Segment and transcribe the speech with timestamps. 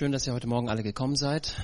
[0.00, 1.54] Schön, dass ihr heute Morgen alle gekommen seid.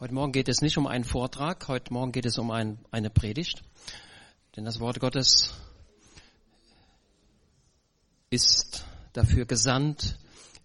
[0.00, 3.10] Heute Morgen geht es nicht um einen Vortrag, heute Morgen geht es um ein, eine
[3.10, 3.62] Predigt.
[4.56, 5.52] Denn das Wort Gottes
[8.30, 10.18] ist dafür gesandt,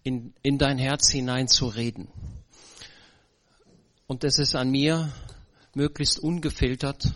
[0.04, 2.08] in, in dein Herz hinein zu reden.
[4.06, 5.12] Und es ist an mir,
[5.74, 7.12] möglichst ungefiltert,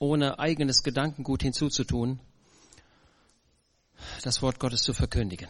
[0.00, 2.18] ohne eigenes Gedankengut hinzuzutun,
[4.24, 5.48] das Wort Gottes zu verkündigen.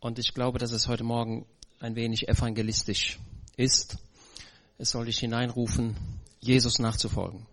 [0.00, 1.44] Und ich glaube, dass es heute Morgen
[1.78, 3.18] ein wenig evangelistisch
[3.56, 3.98] ist.
[4.78, 5.94] Es soll dich hineinrufen,
[6.40, 7.46] Jesus nachzufolgen.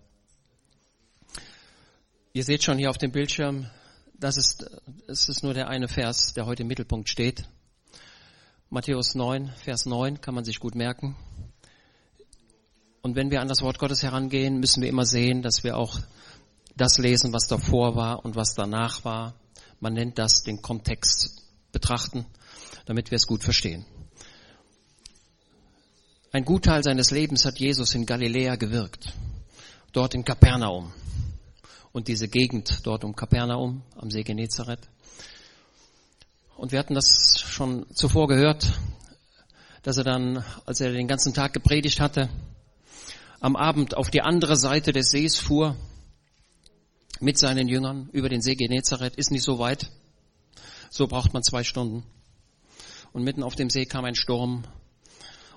[2.32, 3.70] Ihr seht schon hier auf dem Bildschirm,
[4.14, 4.66] das ist,
[5.08, 7.44] es ist nur der eine Vers, der heute im Mittelpunkt steht.
[8.70, 11.18] Matthäus 9, Vers 9 kann man sich gut merken.
[13.02, 16.00] Und wenn wir an das Wort Gottes herangehen, müssen wir immer sehen, dass wir auch
[16.78, 19.36] das lesen, was davor war und was danach war.
[19.82, 21.47] Man nennt das den Kontext
[21.78, 22.26] betrachten,
[22.86, 23.86] damit wir es gut verstehen.
[26.32, 29.14] Ein Gutteil seines Lebens hat Jesus in Galiläa gewirkt,
[29.92, 30.92] dort in Kapernaum
[31.92, 34.90] und diese Gegend dort um Kapernaum am See Genezareth.
[36.56, 38.68] Und wir hatten das schon zuvor gehört,
[39.84, 42.28] dass er dann, als er den ganzen Tag gepredigt hatte,
[43.40, 45.76] am Abend auf die andere Seite des Sees fuhr
[47.20, 49.16] mit seinen Jüngern über den See Genezareth.
[49.16, 49.92] Ist nicht so weit.
[50.90, 52.04] So braucht man zwei Stunden.
[53.14, 54.64] Und mitten auf dem See kam ein Sturm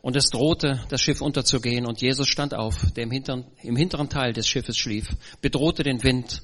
[0.03, 1.87] und es drohte, das Schiff unterzugehen.
[1.87, 5.09] Und Jesus stand auf, der im hinteren, im hinteren Teil des Schiffes schlief,
[5.41, 6.42] bedrohte den Wind.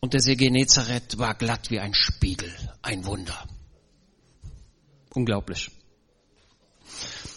[0.00, 2.52] Und der See Genezareth war glatt wie ein Spiegel.
[2.82, 3.46] Ein Wunder.
[5.14, 5.70] Unglaublich.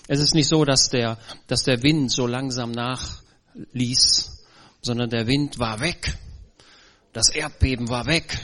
[0.08, 4.46] Es ist nicht so, dass der, dass der Wind so langsam nachließ,
[4.82, 6.18] sondern der Wind war weg.
[7.14, 8.38] Das Erdbeben war weg.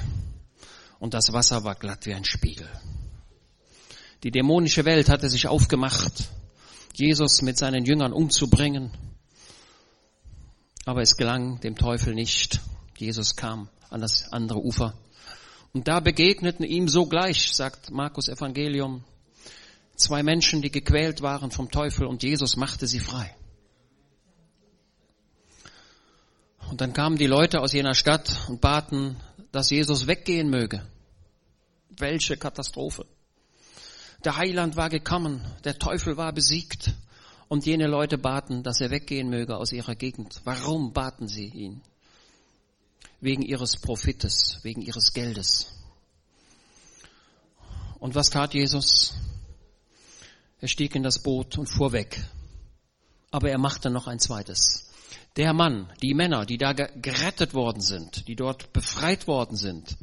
[0.99, 2.69] Und das Wasser war glatt wie ein Spiegel.
[4.23, 6.29] Die dämonische Welt hatte sich aufgemacht,
[6.93, 8.91] Jesus mit seinen Jüngern umzubringen.
[10.85, 12.61] Aber es gelang dem Teufel nicht.
[12.97, 14.93] Jesus kam an das andere Ufer.
[15.73, 19.03] Und da begegneten ihm sogleich, sagt Markus Evangelium,
[19.95, 23.35] zwei Menschen, die gequält waren vom Teufel und Jesus machte sie frei.
[26.69, 29.17] Und dann kamen die Leute aus jener Stadt und baten,
[29.51, 30.87] dass Jesus weggehen möge.
[31.97, 33.05] Welche Katastrophe.
[34.23, 36.93] Der Heiland war gekommen, der Teufel war besiegt
[37.47, 40.41] und jene Leute baten, dass er weggehen möge aus ihrer Gegend.
[40.43, 41.81] Warum baten sie ihn?
[43.21, 45.67] Wegen ihres Profites, wegen ihres Geldes.
[47.99, 49.13] Und was tat Jesus?
[50.59, 52.23] Er stieg in das Boot und fuhr weg.
[53.31, 54.89] Aber er machte noch ein zweites.
[55.37, 59.97] Der Mann, die Männer, die da gerettet worden sind, die dort befreit worden sind,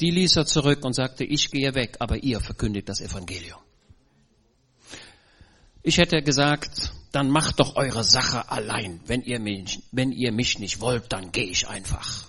[0.00, 3.60] die ließ er zurück und sagte, ich gehe weg, aber ihr verkündigt das Evangelium.
[5.82, 9.00] Ich hätte gesagt, dann macht doch eure Sache allein.
[9.06, 12.26] Wenn ihr mich, wenn ihr mich nicht wollt, dann gehe ich einfach.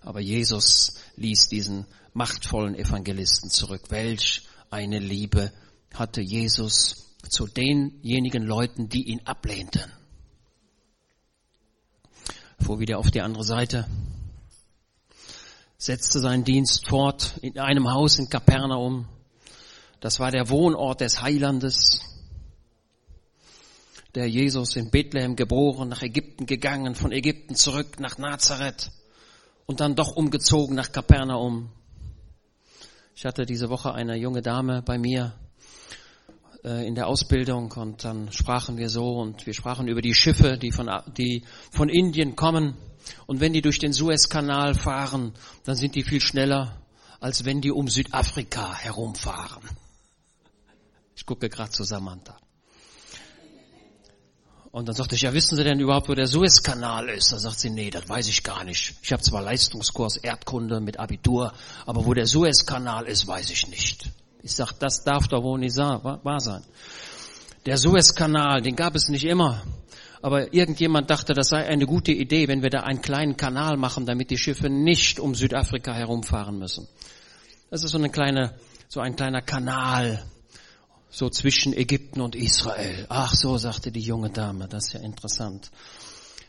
[0.00, 3.90] Aber Jesus ließ diesen machtvollen Evangelisten zurück.
[3.90, 5.52] Welch eine Liebe
[5.94, 9.92] hatte Jesus zu denjenigen Leuten, die ihn ablehnten.
[12.62, 13.86] Fuhr wieder auf die andere Seite,
[15.78, 19.08] setzte seinen Dienst fort in einem Haus in Kapernaum.
[20.00, 22.00] Das war der Wohnort des Heilandes,
[24.14, 28.92] der Jesus in Bethlehem geboren, nach Ägypten gegangen, von Ägypten zurück nach Nazareth
[29.66, 31.70] und dann doch umgezogen nach Kapernaum.
[33.16, 35.34] Ich hatte diese Woche eine junge Dame bei mir,
[36.62, 40.70] in der Ausbildung und dann sprachen wir so und wir sprachen über die Schiffe, die
[40.70, 42.76] von, die von Indien kommen.
[43.26, 45.32] Und wenn die durch den Suezkanal fahren,
[45.64, 46.80] dann sind die viel schneller,
[47.18, 49.62] als wenn die um Südafrika herumfahren.
[51.16, 52.36] Ich gucke gerade zu Samantha.
[54.70, 57.30] Und dann sagte ich, ja, wissen Sie denn überhaupt, wo der Suezkanal ist?
[57.32, 58.94] Da sagt sie, nee, das weiß ich gar nicht.
[59.02, 61.52] Ich habe zwar Leistungskurs Erdkunde mit Abitur,
[61.84, 64.10] aber wo der Suezkanal ist, weiß ich nicht.
[64.42, 66.62] Ich sag, das darf doch wohl nicht wahr sein.
[67.64, 69.62] Der Suezkanal, den gab es nicht immer.
[70.20, 74.06] Aber irgendjemand dachte, das sei eine gute Idee, wenn wir da einen kleinen Kanal machen,
[74.06, 76.88] damit die Schiffe nicht um Südafrika herumfahren müssen.
[77.70, 78.54] Das ist so eine kleine,
[78.88, 80.24] so ein kleiner Kanal,
[81.10, 83.06] so zwischen Ägypten und Israel.
[83.08, 85.70] Ach so, sagte die junge Dame, das ist ja interessant.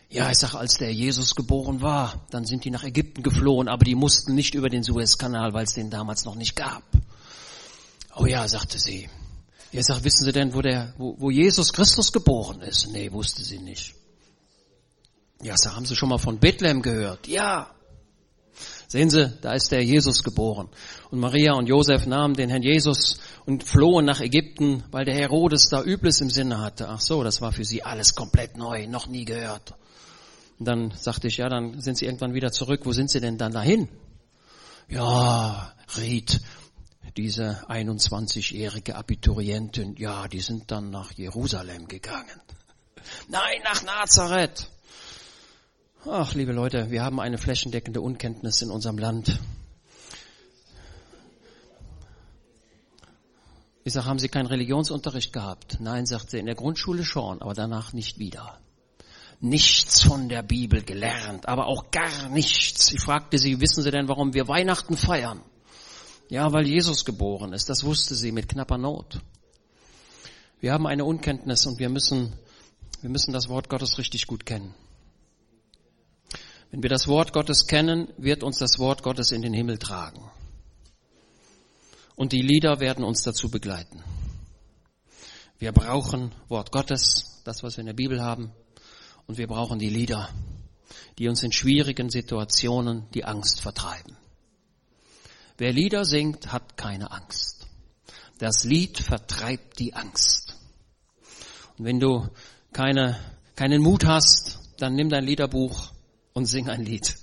[0.09, 3.83] Ja, ich sag, als der Jesus geboren war, dann sind die nach Ägypten geflohen, aber
[3.83, 6.83] die mussten nicht über den Suezkanal, weil es den damals noch nicht gab.
[8.15, 9.09] Oh ja, sagte sie.
[9.71, 12.87] Er sagt, wissen Sie denn, wo der, wo, wo Jesus Christus geboren ist?
[12.91, 13.95] Nee, wusste sie nicht.
[15.41, 17.27] Ja, so haben Sie schon mal von Bethlehem gehört?
[17.27, 17.71] Ja.
[18.87, 20.69] Sehen Sie, da ist der Jesus geboren.
[21.09, 25.69] Und Maria und Josef nahmen den Herrn Jesus und flohen nach Ägypten, weil der Herodes
[25.69, 26.87] da Übles im Sinne hatte.
[26.87, 29.73] Ach so, das war für sie alles komplett neu, noch nie gehört.
[30.59, 32.81] Und dann sagte ich, ja, dann sind sie irgendwann wieder zurück.
[32.83, 33.89] Wo sind sie denn dann dahin?
[34.87, 36.39] Ja, riet
[37.17, 42.41] diese 21-jährige Abiturientin, ja, die sind dann nach Jerusalem gegangen.
[43.27, 44.69] Nein, nach Nazareth.
[46.05, 49.39] Ach, liebe Leute, wir haben eine flächendeckende Unkenntnis in unserem Land.
[53.85, 55.77] Ich sage, haben Sie keinen Religionsunterricht gehabt?
[55.79, 58.59] Nein, sagt sie, in der Grundschule schon, aber danach nicht wieder.
[59.39, 62.91] Nichts von der Bibel gelernt, aber auch gar nichts.
[62.93, 65.41] Ich fragte sie, wissen Sie denn, warum wir Weihnachten feiern?
[66.33, 67.69] Ja, weil Jesus geboren ist.
[67.69, 69.21] Das wusste sie mit knapper Not.
[70.61, 72.33] Wir haben eine Unkenntnis und wir müssen,
[73.01, 74.73] wir müssen das Wort Gottes richtig gut kennen.
[76.71, 80.27] Wenn wir das Wort Gottes kennen, wird uns das Wort Gottes in den Himmel tragen.
[82.15, 84.01] Und die Lieder werden uns dazu begleiten.
[85.59, 88.51] Wir brauchen Wort Gottes, das, was wir in der Bibel haben.
[89.27, 90.29] Und wir brauchen die Lieder,
[91.19, 94.17] die uns in schwierigen Situationen die Angst vertreiben.
[95.57, 97.67] Wer Lieder singt, hat keine Angst.
[98.39, 100.55] Das Lied vertreibt die Angst.
[101.77, 102.27] Und wenn du
[102.71, 103.19] keine,
[103.55, 105.91] keinen Mut hast, dann nimm dein Liederbuch
[106.33, 107.15] und sing ein Lied.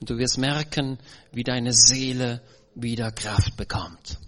[0.00, 0.98] Und du wirst merken,
[1.32, 2.42] wie deine Seele
[2.74, 4.18] wieder Kraft bekommt.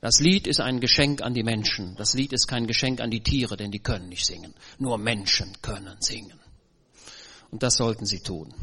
[0.00, 1.94] Das Lied ist ein Geschenk an die Menschen.
[1.96, 4.54] Das Lied ist kein Geschenk an die Tiere, denn die können nicht singen.
[4.78, 6.40] Nur Menschen können singen.
[7.50, 8.54] Und das sollten sie tun.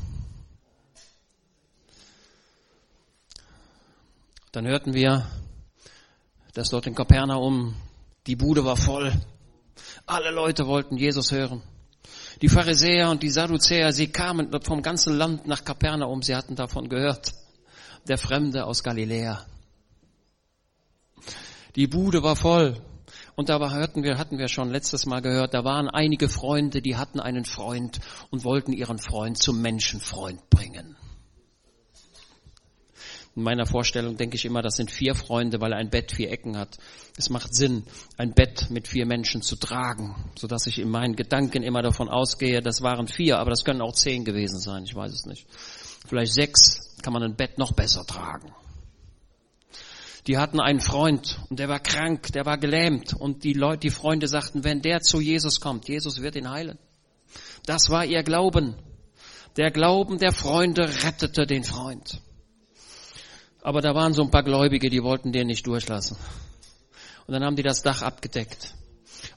[4.51, 5.25] Dann hörten wir,
[6.53, 7.75] dass dort in Kapernaum
[8.25, 9.13] die Bude war voll.
[10.05, 11.61] Alle Leute wollten Jesus hören.
[12.41, 16.87] Die Pharisäer und die Sadduzäer, sie kamen vom ganzen Land nach Kapernaum, sie hatten davon
[16.87, 17.33] gehört.
[18.07, 19.45] Der Fremde aus Galiläa.
[21.75, 22.81] Die Bude war voll.
[23.35, 26.97] Und da hörten wir, hatten wir schon letztes Mal gehört, da waren einige Freunde, die
[26.97, 27.99] hatten einen Freund
[28.31, 30.95] und wollten ihren Freund zum Menschenfreund bringen.
[33.37, 36.57] In meiner Vorstellung denke ich immer, das sind vier Freunde, weil ein Bett vier Ecken
[36.57, 36.79] hat.
[37.17, 37.83] Es macht Sinn,
[38.17, 42.63] ein Bett mit vier Menschen zu tragen, sodass ich in meinen Gedanken immer davon ausgehe,
[42.63, 45.45] das waren vier, aber das können auch zehn gewesen sein, ich weiß es nicht.
[46.07, 48.55] Vielleicht sechs kann man ein Bett noch besser tragen.
[50.25, 53.91] Die hatten einen Freund und der war krank, der war gelähmt und die Leute, die
[53.91, 56.79] Freunde sagten, wenn der zu Jesus kommt, Jesus wird ihn heilen.
[57.67, 58.77] Das war ihr Glauben.
[59.57, 62.19] Der Glauben der Freunde rettete den Freund.
[63.61, 66.17] Aber da waren so ein paar Gläubige, die wollten den nicht durchlassen.
[67.25, 68.73] Und dann haben die das Dach abgedeckt.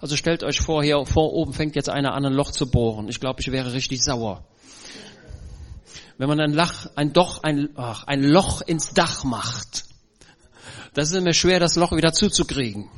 [0.00, 3.08] Also stellt euch vor, hier vor oben fängt jetzt einer an, ein Loch zu bohren.
[3.08, 4.44] Ich glaube, ich wäre richtig sauer.
[6.18, 9.84] Wenn man ein, Lach, ein, Doch, ein, ach, ein Loch ins Dach macht,
[10.94, 12.90] das ist immer schwer, das Loch wieder zuzukriegen.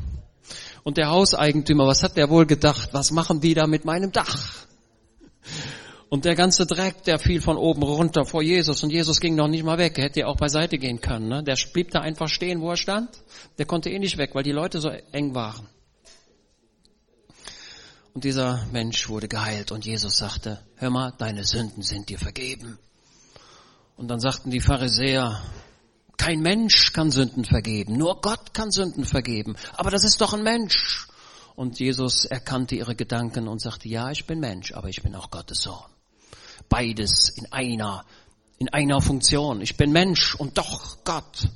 [0.83, 2.89] Und der Hauseigentümer, was hat der wohl gedacht?
[2.93, 4.67] Was machen die da mit meinem Dach?
[6.13, 9.49] Und der ganze Dreck, der fiel von oben runter vor Jesus und Jesus ging noch
[9.49, 9.97] nicht mal weg.
[9.97, 11.29] Er hätte ja auch beiseite gehen können.
[11.29, 11.43] Ne?
[11.43, 13.09] Der blieb da einfach stehen, wo er stand.
[13.57, 15.67] Der konnte eh nicht weg, weil die Leute so eng waren.
[18.13, 22.79] Und dieser Mensch wurde geheilt und Jesus sagte, hör mal, deine Sünden sind dir vergeben.
[23.97, 25.41] Und dann sagten die Pharisäer,
[26.19, 29.57] kein Mensch kann Sünden vergeben, nur Gott kann Sünden vergeben.
[29.79, 31.09] Aber das ist doch ein Mensch.
[31.57, 35.31] Und Jesus erkannte ihre Gedanken und sagte, ja, ich bin Mensch, aber ich bin auch
[35.31, 35.92] Gottes Sohn
[36.73, 38.07] beides in einer,
[38.57, 39.61] in einer Funktion.
[39.61, 41.49] Ich bin Mensch und doch Gott.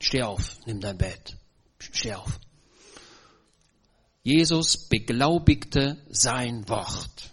[0.00, 1.36] Steh auf, nimm dein Bett.
[1.78, 2.40] Steh auf.
[4.24, 7.30] Jesus beglaubigte sein Wort.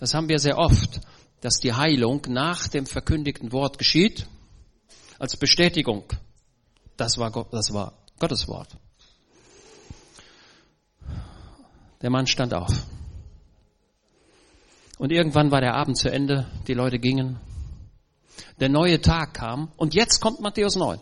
[0.00, 1.00] Das haben wir sehr oft,
[1.40, 4.26] dass die Heilung nach dem verkündigten Wort geschieht,
[5.20, 6.12] als Bestätigung.
[6.96, 8.76] Das war, Gott, das war Gottes Wort.
[12.02, 12.72] Der Mann stand auf.
[14.98, 17.40] Und irgendwann war der Abend zu Ende, die Leute gingen.
[18.60, 21.00] Der neue Tag kam und jetzt kommt Matthäus 9.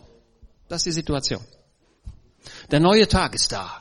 [0.67, 1.43] Das ist die Situation.
[2.71, 3.79] Der neue Tag ist da.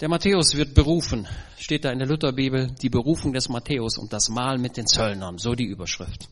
[0.00, 4.28] Der Matthäus wird berufen, steht da in der Lutherbibel, die Berufung des Matthäus und das
[4.28, 6.28] Mahl mit den Zöllnern, so die Überschrift.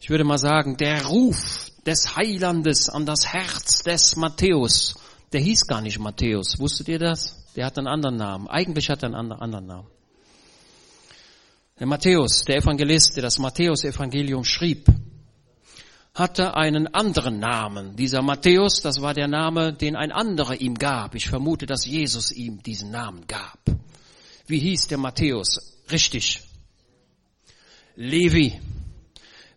[0.00, 4.94] Ich würde mal sagen, der Ruf des Heilandes an das Herz des Matthäus,
[5.32, 7.39] der hieß gar nicht Matthäus, wusstet ihr das?
[7.56, 8.48] Der hat einen anderen Namen.
[8.48, 9.88] Eigentlich hat er einen anderen Namen.
[11.78, 14.86] Der Matthäus, der Evangelist, der das Matthäus-Evangelium schrieb,
[16.14, 17.96] hatte einen anderen Namen.
[17.96, 21.14] Dieser Matthäus, das war der Name, den ein anderer ihm gab.
[21.14, 23.58] Ich vermute, dass Jesus ihm diesen Namen gab.
[24.46, 25.78] Wie hieß der Matthäus?
[25.90, 26.42] Richtig.
[27.96, 28.60] Levi.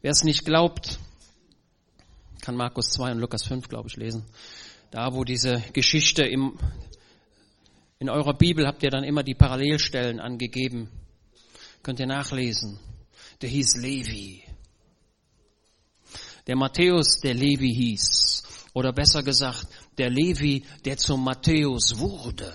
[0.01, 0.99] Wer es nicht glaubt,
[2.41, 4.25] kann Markus 2 und Lukas 5, glaube ich, lesen.
[4.91, 6.59] Da, wo diese Geschichte im,
[8.03, 10.89] in eurer Bibel habt ihr dann immer die Parallelstellen angegeben.
[11.83, 12.77] Könnt ihr nachlesen.
[13.41, 14.43] Der hieß Levi.
[16.45, 18.43] Der Matthäus, der Levi hieß.
[18.73, 19.67] Oder besser gesagt,
[19.97, 22.53] der Levi, der zum Matthäus wurde.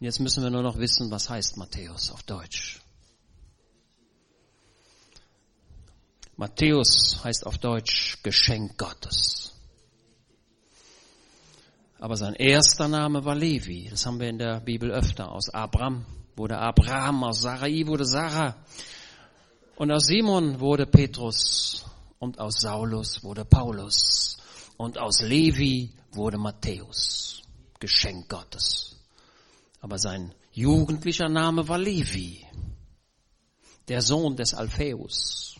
[0.00, 2.80] Jetzt müssen wir nur noch wissen, was heißt Matthäus auf Deutsch.
[6.34, 9.52] Matthäus heißt auf Deutsch Geschenk Gottes.
[12.00, 13.88] Aber sein erster Name war Levi.
[13.90, 15.32] Das haben wir in der Bibel öfter.
[15.32, 18.56] Aus Abraham wurde Abraham, aus Sarai wurde Sarah.
[19.76, 21.84] Und aus Simon wurde Petrus.
[22.20, 24.38] Und aus Saulus wurde Paulus.
[24.76, 27.42] Und aus Levi wurde Matthäus.
[27.80, 28.96] Geschenk Gottes.
[29.80, 32.44] Aber sein jugendlicher Name war Levi.
[33.88, 35.57] Der Sohn des Alpheus.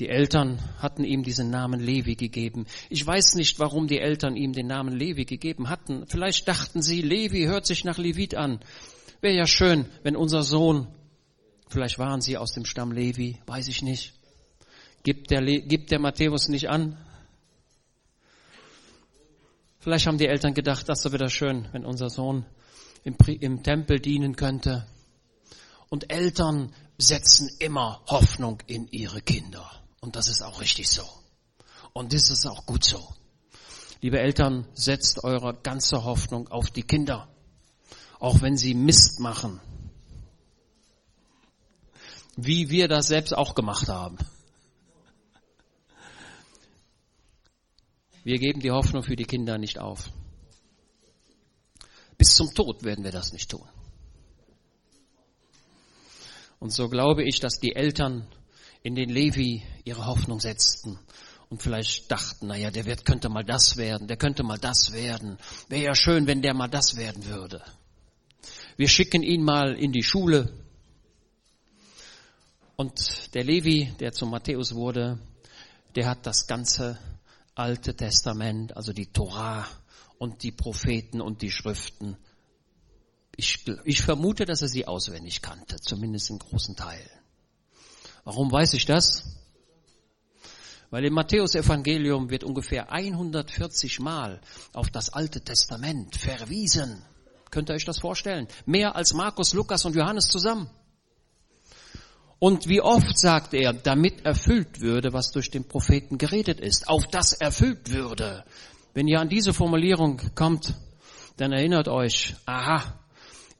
[0.00, 2.66] Die Eltern hatten ihm diesen Namen Levi gegeben.
[2.90, 6.04] Ich weiß nicht, warum die Eltern ihm den Namen Levi gegeben hatten.
[6.08, 8.58] Vielleicht dachten sie, Levi hört sich nach Levit an.
[9.20, 10.88] Wäre ja schön, wenn unser Sohn,
[11.68, 14.14] vielleicht waren sie aus dem Stamm Levi, weiß ich nicht.
[15.04, 16.98] Gibt der, Le gibt der Matthäus nicht an?
[19.78, 22.46] Vielleicht haben die Eltern gedacht, das wäre wieder schön, wenn unser Sohn
[23.04, 24.86] im, im Tempel dienen könnte.
[25.88, 29.83] Und Eltern setzen immer Hoffnung in ihre Kinder.
[30.04, 31.02] Und das ist auch richtig so.
[31.94, 33.14] Und das ist auch gut so.
[34.02, 37.26] Liebe Eltern, setzt eure ganze Hoffnung auf die Kinder.
[38.20, 39.62] Auch wenn sie Mist machen.
[42.36, 44.18] Wie wir das selbst auch gemacht haben.
[48.24, 50.10] Wir geben die Hoffnung für die Kinder nicht auf.
[52.18, 53.66] Bis zum Tod werden wir das nicht tun.
[56.60, 58.28] Und so glaube ich, dass die Eltern
[58.84, 60.98] in den Levi ihre Hoffnung setzten
[61.48, 65.38] und vielleicht dachten, naja, der wird, könnte mal das werden, der könnte mal das werden.
[65.68, 67.62] Wäre ja schön, wenn der mal das werden würde.
[68.76, 70.52] Wir schicken ihn mal in die Schule.
[72.76, 75.18] Und der Levi, der zum Matthäus wurde,
[75.94, 76.98] der hat das ganze
[77.54, 79.66] Alte Testament, also die Torah
[80.18, 82.16] und die Propheten und die Schriften.
[83.36, 87.23] Ich, ich vermute, dass er sie auswendig kannte, zumindest in großen Teilen.
[88.24, 89.24] Warum weiß ich das?
[90.90, 94.40] Weil im Matthäusevangelium wird ungefähr 140 Mal
[94.72, 97.02] auf das Alte Testament verwiesen.
[97.50, 98.48] Könnt ihr euch das vorstellen?
[98.64, 100.70] Mehr als Markus, Lukas und Johannes zusammen.
[102.38, 107.06] Und wie oft sagt er, damit erfüllt würde, was durch den Propheten geredet ist, auf
[107.06, 108.44] das erfüllt würde.
[108.92, 110.74] Wenn ihr an diese Formulierung kommt,
[111.36, 113.03] dann erinnert euch, aha,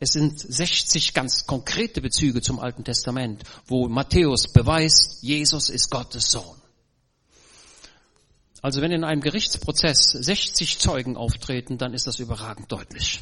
[0.00, 6.30] es sind 60 ganz konkrete Bezüge zum Alten Testament, wo Matthäus beweist, Jesus ist Gottes
[6.30, 6.56] Sohn.
[8.60, 13.20] Also wenn in einem Gerichtsprozess 60 Zeugen auftreten, dann ist das überragend deutlich.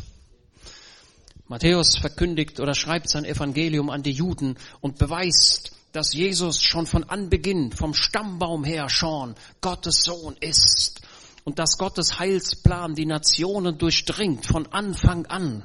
[1.49, 7.05] Matthäus verkündigt oder schreibt sein Evangelium an die Juden und beweist, dass Jesus schon von
[7.05, 11.03] Anbeginn, vom Stammbaum her schon Gottes Sohn ist
[11.45, 15.65] und dass Gottes Heilsplan die Nationen durchdringt von Anfang an.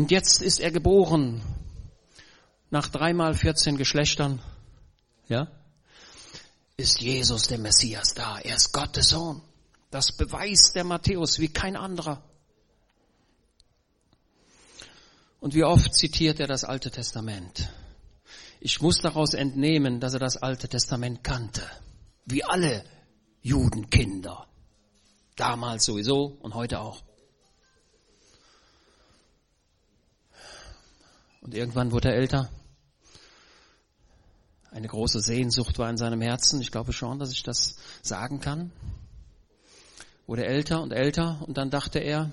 [0.00, 1.42] Und jetzt ist er geboren.
[2.70, 4.40] Nach dreimal 14 Geschlechtern.
[5.28, 5.48] Ja?
[6.78, 8.38] Ist Jesus der Messias da.
[8.38, 9.42] Er ist Gottes Sohn.
[9.90, 12.22] Das beweist der Matthäus wie kein anderer.
[15.38, 17.68] Und wie oft zitiert er das Alte Testament?
[18.58, 21.70] Ich muss daraus entnehmen, dass er das Alte Testament kannte.
[22.24, 22.86] Wie alle
[23.42, 24.46] Judenkinder.
[25.36, 27.02] Damals sowieso und heute auch.
[31.40, 32.50] Und irgendwann wurde er älter.
[34.70, 36.60] Eine große Sehnsucht war in seinem Herzen.
[36.60, 38.70] Ich glaube schon, dass ich das sagen kann.
[40.26, 42.30] Wurde älter und älter und dann dachte er,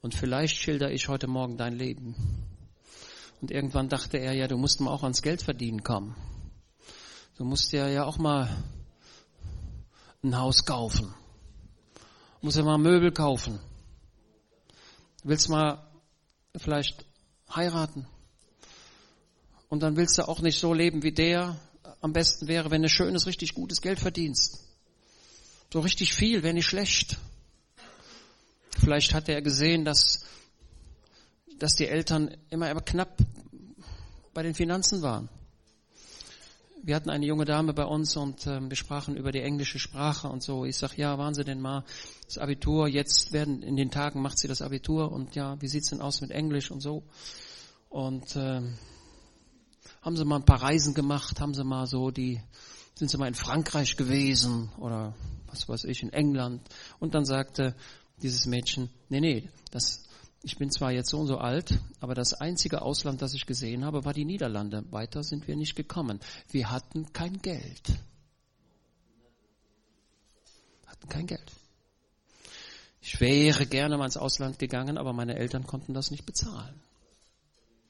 [0.00, 2.14] und vielleicht schilder ich heute Morgen dein Leben.
[3.42, 6.16] Und irgendwann dachte er, ja, du musst mal auch ans Geld verdienen kommen.
[7.36, 8.48] Du musst ja ja auch mal
[10.22, 11.14] ein Haus kaufen.
[12.40, 13.58] Du musst ja mal Möbel kaufen.
[15.22, 15.86] Du willst mal
[16.56, 17.04] vielleicht
[17.54, 18.06] heiraten.
[19.68, 21.56] Und dann willst du auch nicht so leben wie der.
[22.00, 24.60] Am besten wäre, wenn du schönes, richtig gutes Geld verdienst.
[25.72, 27.18] So richtig viel wäre nicht schlecht.
[28.78, 30.24] Vielleicht hat er gesehen, dass,
[31.58, 33.16] dass die Eltern immer, immer knapp
[34.34, 35.28] bei den Finanzen waren.
[36.82, 40.28] Wir hatten eine junge Dame bei uns und äh, wir sprachen über die englische Sprache
[40.28, 40.64] und so.
[40.64, 41.84] Ich sag, ja, waren Sie denn mal
[42.26, 42.88] das Abitur?
[42.88, 46.20] Jetzt werden in den Tagen macht sie das Abitur und ja, wie sieht's denn aus
[46.20, 47.02] mit Englisch und so?
[47.88, 48.62] Und äh,
[50.02, 51.40] haben Sie mal ein paar Reisen gemacht?
[51.40, 52.40] Haben Sie mal so die,
[52.94, 55.14] sind Sie mal in Frankreich gewesen oder
[55.48, 56.62] was weiß ich, in England?
[56.98, 57.74] Und dann sagte
[58.22, 60.04] dieses Mädchen, nee, nee, das
[60.42, 63.84] ich bin zwar jetzt so und so alt, aber das einzige Ausland, das ich gesehen
[63.84, 64.84] habe, war die Niederlande.
[64.90, 66.18] Weiter sind wir nicht gekommen.
[66.50, 67.92] Wir hatten kein Geld.
[70.86, 71.52] Hatten kein Geld.
[73.02, 76.80] Ich wäre gerne mal ins Ausland gegangen, aber meine Eltern konnten das nicht bezahlen.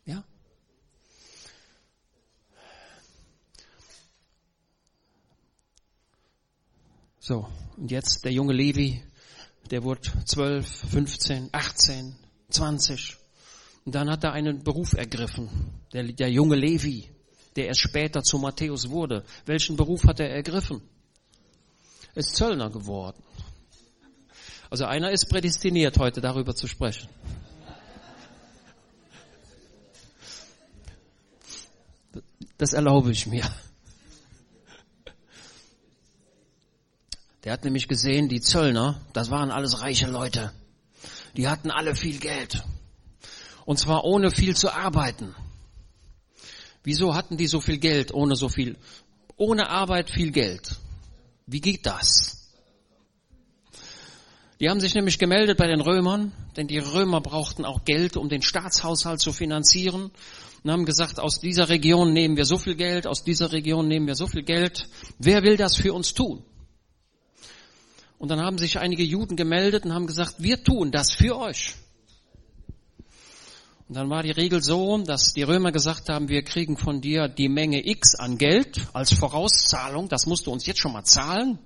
[0.05, 0.25] Ja?
[7.19, 9.03] So, und jetzt der junge Levi,
[9.71, 12.17] der wurde 12, 15, 18,
[12.51, 13.17] 20.
[13.85, 15.49] Und dann hat er einen Beruf ergriffen,
[15.93, 17.09] der, der junge Levi,
[17.57, 19.25] der erst später zu Matthäus wurde.
[19.47, 20.83] Welchen Beruf hat er ergriffen?
[22.15, 23.23] Er ist Zöllner geworden.
[24.69, 27.09] Also einer ist prädestiniert, heute darüber zu sprechen.
[32.57, 33.51] Das erlaube ich mir.
[37.43, 40.53] Der hat nämlich gesehen, die Zöllner, das waren alles reiche Leute.
[41.37, 42.63] Die hatten alle viel Geld.
[43.65, 45.35] Und zwar ohne viel zu arbeiten.
[46.83, 48.77] Wieso hatten die so viel Geld ohne so viel,
[49.37, 50.77] ohne Arbeit viel Geld?
[51.47, 52.41] Wie geht das?
[54.61, 58.29] Die haben sich nämlich gemeldet bei den Römern, denn die Römer brauchten auch Geld, um
[58.29, 60.11] den Staatshaushalt zu finanzieren
[60.63, 64.07] und haben gesagt, aus dieser Region nehmen wir so viel Geld, aus dieser Region nehmen
[64.07, 64.87] wir so viel Geld.
[65.19, 66.45] Wer will das für uns tun?
[68.21, 71.75] Und dann haben sich einige Juden gemeldet und haben gesagt, wir tun das für euch.
[73.89, 77.29] Und dann war die Regel so, dass die Römer gesagt haben, wir kriegen von dir
[77.29, 81.59] die Menge X an Geld als Vorauszahlung, das musst du uns jetzt schon mal zahlen.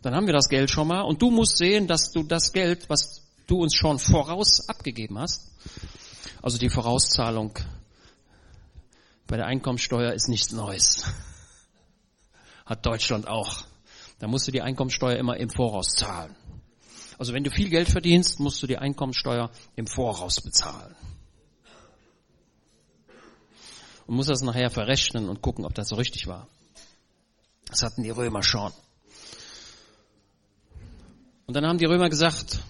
[0.00, 2.88] Dann haben wir das Geld schon mal und du musst sehen, dass du das Geld,
[2.88, 5.50] was du uns schon voraus abgegeben hast,
[6.40, 7.52] also die Vorauszahlung
[9.26, 11.04] bei der Einkommensteuer ist nichts Neues.
[12.64, 13.66] Hat Deutschland auch.
[14.22, 16.36] Da musst du die Einkommensteuer immer im Voraus zahlen.
[17.18, 20.94] Also wenn du viel Geld verdienst, musst du die Einkommensteuer im Voraus bezahlen.
[24.06, 26.46] Und musst das nachher verrechnen und gucken, ob das so richtig war.
[27.66, 28.70] Das hatten die Römer schon.
[31.46, 32.60] Und dann haben die Römer gesagt,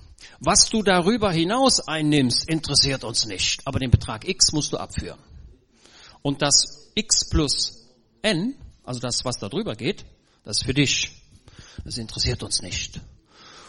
[0.41, 3.61] was du darüber hinaus einnimmst, interessiert uns nicht.
[3.67, 5.21] Aber den Betrag X musst du abführen.
[6.23, 7.91] Und das X plus
[8.23, 10.07] N, also das, was da drüber geht,
[10.45, 11.22] das ist für dich.
[11.85, 13.01] Das interessiert uns nicht.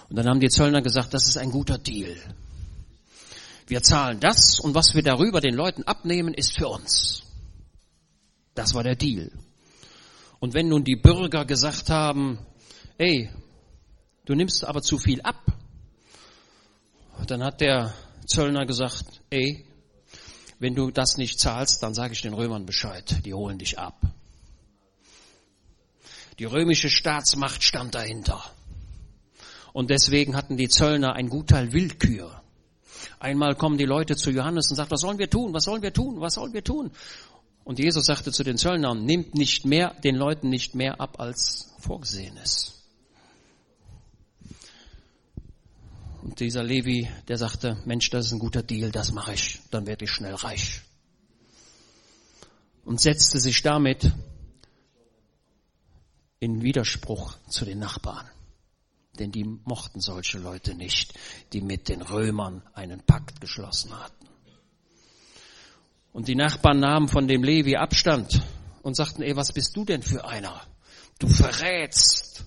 [0.09, 2.15] Und dann haben die Zöllner gesagt, das ist ein guter Deal.
[3.67, 7.23] Wir zahlen das und was wir darüber den Leuten abnehmen, ist für uns.
[8.53, 9.31] Das war der Deal.
[10.39, 12.37] Und wenn nun die Bürger gesagt haben,
[12.97, 13.29] ey,
[14.25, 15.41] du nimmst aber zu viel ab,
[17.27, 17.93] dann hat der
[18.27, 19.65] Zöllner gesagt, ey,
[20.59, 24.01] wenn du das nicht zahlst, dann sage ich den Römern Bescheid, die holen dich ab.
[26.39, 28.43] Die römische Staatsmacht stand dahinter.
[29.71, 32.41] Und deswegen hatten die Zöllner ein Gutteil Willkür.
[33.19, 35.53] Einmal kommen die Leute zu Johannes und sagen, was sollen wir tun?
[35.53, 36.21] Was sollen wir tun?
[36.21, 36.91] Was sollen wir tun?
[37.63, 41.73] Und Jesus sagte zu den Zöllnern, nimmt nicht mehr, den Leuten nicht mehr ab, als
[41.79, 42.73] vorgesehen ist.
[46.21, 49.87] Und dieser Levi, der sagte, Mensch, das ist ein guter Deal, das mache ich, dann
[49.87, 50.81] werde ich schnell reich.
[52.85, 54.11] Und setzte sich damit
[56.43, 58.29] in Widerspruch zu den Nachbarn.
[59.17, 61.13] Denn die mochten solche Leute nicht,
[61.53, 64.27] die mit den Römern einen Pakt geschlossen hatten.
[66.11, 68.41] Und die Nachbarn nahmen von dem Levi Abstand
[68.81, 70.61] und sagten, ey, was bist du denn für einer?
[71.17, 72.43] Du verrätst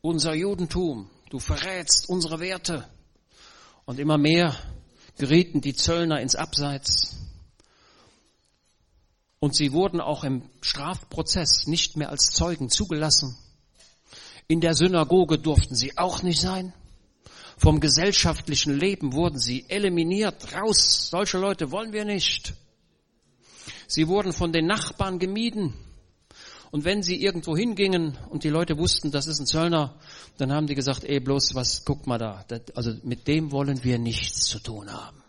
[0.00, 2.88] unser Judentum, du verrätst unsere Werte.
[3.84, 4.56] Und immer mehr
[5.18, 7.17] gerieten die Zöllner ins Abseits
[9.40, 13.36] und sie wurden auch im Strafprozess nicht mehr als Zeugen zugelassen.
[14.48, 16.72] In der Synagoge durften sie auch nicht sein.
[17.56, 21.10] Vom gesellschaftlichen Leben wurden sie eliminiert, raus.
[21.10, 22.54] Solche Leute wollen wir nicht.
[23.86, 25.74] Sie wurden von den Nachbarn gemieden.
[26.70, 29.94] Und wenn sie irgendwo hingingen und die Leute wussten, das ist ein Zöllner,
[30.36, 32.44] dann haben die gesagt, ey, bloß was, guck mal da.
[32.74, 35.22] also mit dem wollen wir nichts zu tun haben.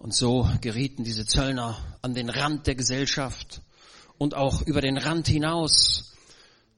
[0.00, 3.60] Und so gerieten diese Zöllner an den Rand der Gesellschaft
[4.16, 6.14] und auch über den Rand hinaus.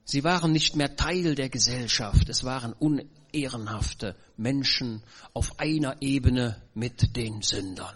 [0.04, 5.04] Sie waren nicht mehr Teil der Gesellschaft, es waren unehrenhafte Menschen
[5.34, 7.94] auf einer Ebene mit den Sündern.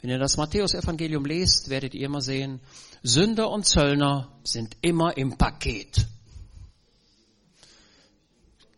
[0.00, 2.60] Wenn ihr das Matthäusevangelium lest, werdet ihr immer sehen,
[3.02, 6.06] Sünder und Zöllner sind immer im Paket.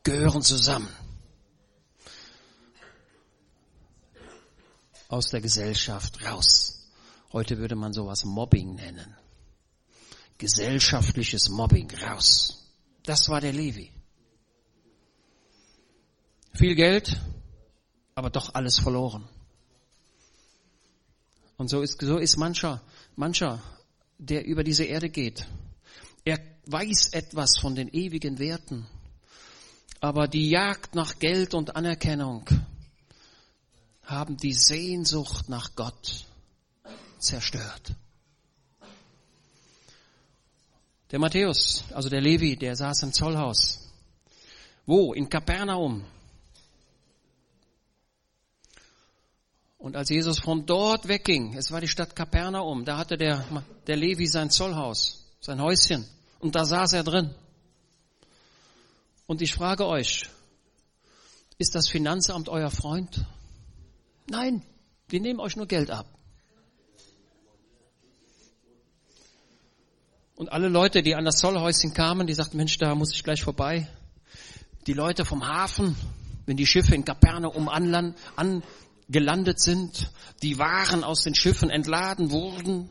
[0.02, 0.88] Gehören zusammen.
[5.12, 6.88] Aus der Gesellschaft raus.
[7.34, 9.14] Heute würde man sowas Mobbing nennen.
[10.38, 12.72] Gesellschaftliches Mobbing raus.
[13.02, 13.92] Das war der Levi.
[16.54, 17.20] Viel Geld,
[18.14, 19.28] aber doch alles verloren.
[21.58, 22.80] Und so ist, so ist mancher,
[23.14, 23.62] mancher,
[24.16, 25.46] der über diese Erde geht.
[26.24, 28.86] Er weiß etwas von den ewigen Werten,
[30.00, 32.48] aber die Jagd nach Geld und Anerkennung
[34.12, 36.26] haben die Sehnsucht nach Gott
[37.18, 37.94] zerstört.
[41.10, 43.80] Der Matthäus, also der Levi, der saß im Zollhaus.
[44.86, 45.12] Wo?
[45.12, 46.04] In Kapernaum.
[49.78, 53.44] Und als Jesus von dort wegging, es war die Stadt Kapernaum, da hatte der,
[53.86, 56.06] der Levi sein Zollhaus, sein Häuschen.
[56.38, 57.34] Und da saß er drin.
[59.26, 60.28] Und ich frage euch,
[61.58, 63.24] ist das Finanzamt euer Freund?
[64.32, 64.62] Nein,
[65.10, 66.06] die nehmen euch nur Geld ab.
[70.36, 73.42] Und alle Leute, die an das Zollhäuschen kamen, die sagten, Mensch, da muss ich gleich
[73.42, 73.86] vorbei.
[74.86, 75.94] Die Leute vom Hafen,
[76.46, 78.62] wenn die Schiffe in Kapernaum anland, an,
[79.06, 82.88] gelandet sind, die Waren aus den Schiffen entladen wurden.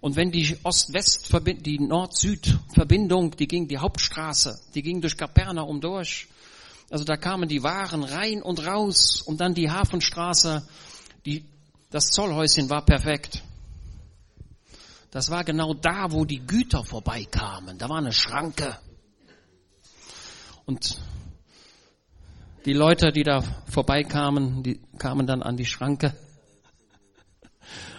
[0.00, 1.32] Und wenn die Ost-West,
[1.66, 6.28] die Nord-Süd-Verbindung, die ging die Hauptstraße, die ging durch Kapernaum durch.
[6.90, 10.66] Also da kamen die Waren rein und raus und dann die Hafenstraße,
[11.24, 11.44] die,
[11.90, 13.42] das Zollhäuschen war perfekt.
[15.10, 17.78] Das war genau da, wo die Güter vorbeikamen.
[17.78, 18.78] Da war eine Schranke.
[20.64, 20.98] Und
[22.64, 26.14] die Leute, die da vorbeikamen, die kamen dann an die Schranke,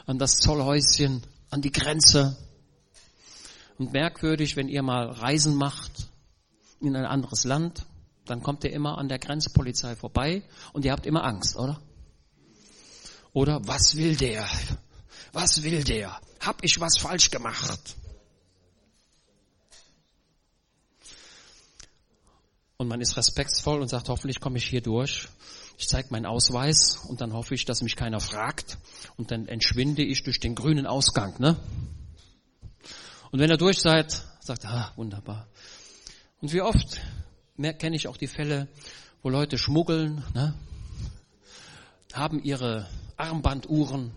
[0.06, 2.38] an das Zollhäuschen, an die Grenze.
[3.78, 6.08] Und merkwürdig, wenn ihr mal Reisen macht
[6.80, 7.86] in ein anderes Land,
[8.26, 11.82] dann kommt ihr immer an der Grenzpolizei vorbei und ihr habt immer Angst, oder?
[13.34, 14.48] Oder was will der?
[15.32, 16.20] Was will der?
[16.40, 17.96] Hab ich was falsch gemacht?
[22.84, 25.28] und man ist respektvoll und sagt, hoffentlich komme ich hier durch.
[25.78, 28.78] Ich zeige meinen Ausweis und dann hoffe ich, dass mich keiner fragt
[29.18, 31.40] und dann entschwinde ich durch den grünen Ausgang.
[31.40, 31.58] Ne?
[33.32, 35.48] Und wenn ihr durch seid, sagt, ah, wunderbar.
[36.42, 37.00] Und wie oft
[37.58, 38.68] kenne ich auch die Fälle,
[39.22, 40.54] wo Leute schmuggeln, ne?
[42.14, 42.88] haben ihre
[43.18, 44.12] Armbanduhren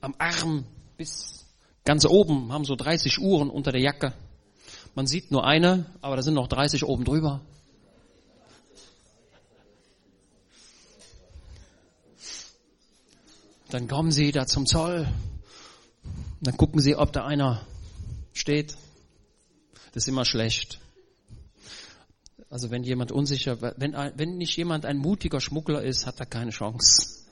[0.00, 0.64] am Arm
[0.96, 1.46] bis
[1.84, 4.12] ganz oben, haben so 30 Uhren unter der Jacke.
[4.94, 7.40] Man sieht nur eine, aber da sind noch 30 oben drüber.
[13.70, 15.06] Dann kommen sie da zum Zoll.
[16.40, 17.64] Dann gucken sie, ob da einer
[18.32, 18.74] steht.
[19.92, 20.80] Das ist immer schlecht.
[22.50, 26.50] Also wenn jemand unsicher, wenn, wenn nicht jemand ein mutiger Schmuggler ist, hat er keine
[26.50, 27.24] Chance.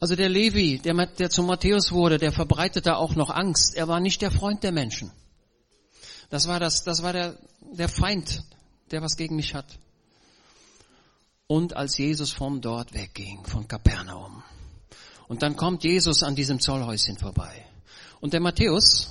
[0.00, 3.76] Also der Levi, der, der zu Matthäus wurde, der verbreitete auch noch Angst.
[3.76, 5.12] Er war nicht der Freund der Menschen.
[6.30, 7.38] Das war das, das war der,
[7.72, 8.42] der Feind,
[8.90, 9.78] der was gegen mich hat
[11.50, 14.44] und als Jesus von dort wegging, von Kapernaum.
[15.26, 17.66] Und dann kommt Jesus an diesem Zollhäuschen vorbei.
[18.20, 19.10] Und der Matthäus,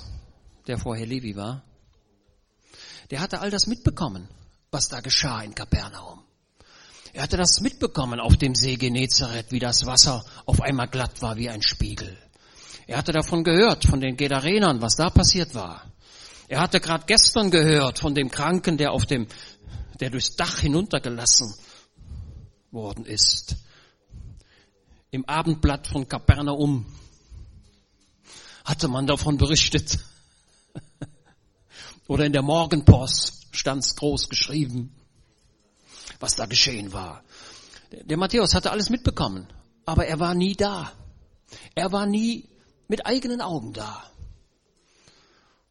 [0.66, 1.62] der vorher Levi war,
[3.10, 4.28] der hatte all das mitbekommen,
[4.70, 6.22] was da geschah in Kapernaum.
[7.12, 11.36] Er hatte das mitbekommen auf dem See Genezareth, wie das Wasser auf einmal glatt war
[11.36, 12.16] wie ein Spiegel.
[12.86, 15.90] Er hatte davon gehört, von den Gedarenern, was da passiert war.
[16.48, 19.26] Er hatte gerade gestern gehört von dem Kranken, der auf dem,
[19.98, 21.54] der durchs Dach hinuntergelassen
[22.70, 23.56] worden ist.
[25.10, 26.86] Im Abendblatt von Kapernaum
[28.64, 29.98] hatte man davon berichtet.
[32.10, 34.92] Oder in der Morgenpost stand es groß geschrieben,
[36.18, 37.22] was da geschehen war.
[37.92, 39.46] Der Matthäus hatte alles mitbekommen,
[39.84, 40.90] aber er war nie da.
[41.76, 42.48] Er war nie
[42.88, 44.10] mit eigenen Augen da.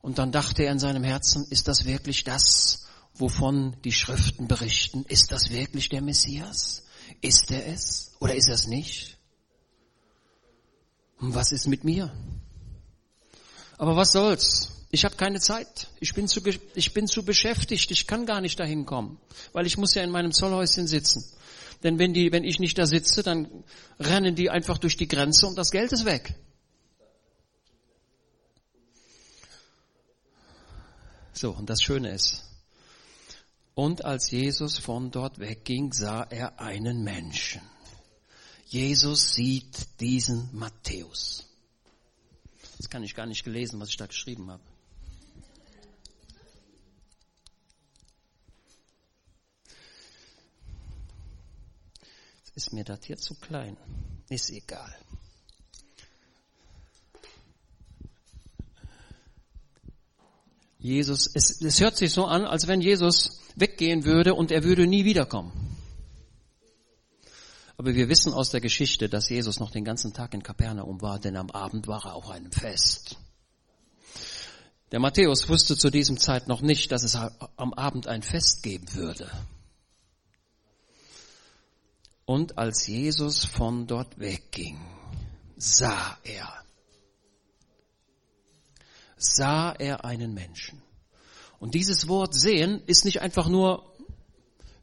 [0.02, 5.04] Und dann dachte er in seinem Herzen, ist das wirklich das, wovon die Schriften berichten?
[5.10, 6.84] Ist das wirklich der Messias?
[7.20, 9.18] Ist er es oder ist er es nicht?
[11.20, 12.14] Und was ist mit mir?
[13.78, 14.79] Aber was soll's?
[14.92, 15.88] Ich habe keine Zeit.
[16.00, 16.42] Ich bin, zu,
[16.74, 17.92] ich bin zu beschäftigt.
[17.92, 19.20] Ich kann gar nicht dahin kommen,
[19.54, 21.24] weil ich muss ja in meinem Zollhäuschen sitzen.
[21.84, 23.64] Denn wenn, die, wenn ich nicht da sitze, dann
[24.00, 26.36] rennen die einfach durch die Grenze und das Geld ist weg.
[31.34, 32.44] So, und das Schöne ist,
[33.76, 37.62] Und als Jesus von dort wegging, sah er einen Menschen.
[38.66, 41.48] Jesus sieht diesen Matthäus.
[42.78, 44.64] Das kann ich gar nicht gelesen, was ich da geschrieben habe.
[52.60, 53.78] Ist mir das hier zu klein.
[54.28, 54.94] Ist egal.
[60.78, 64.88] Jesus, es, es hört sich so an, als wenn Jesus weggehen würde und er würde
[64.88, 65.54] nie wiederkommen.
[67.78, 71.18] Aber wir wissen aus der Geschichte, dass Jesus noch den ganzen Tag in Kapernaum war,
[71.18, 73.16] denn am Abend war er auf einem Fest.
[74.92, 78.94] Der Matthäus wusste zu diesem Zeit noch nicht, dass es am Abend ein Fest geben
[78.96, 79.32] würde.
[82.30, 84.78] Und als Jesus von dort wegging,
[85.58, 86.64] sah er,
[89.18, 90.80] sah er einen Menschen.
[91.60, 93.96] Und dieses Wort sehen ist nicht einfach nur,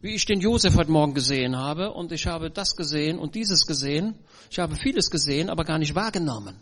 [0.00, 3.64] wie ich den Josef heute Morgen gesehen habe und ich habe das gesehen und dieses
[3.64, 4.16] gesehen.
[4.50, 6.60] Ich habe vieles gesehen, aber gar nicht wahrgenommen.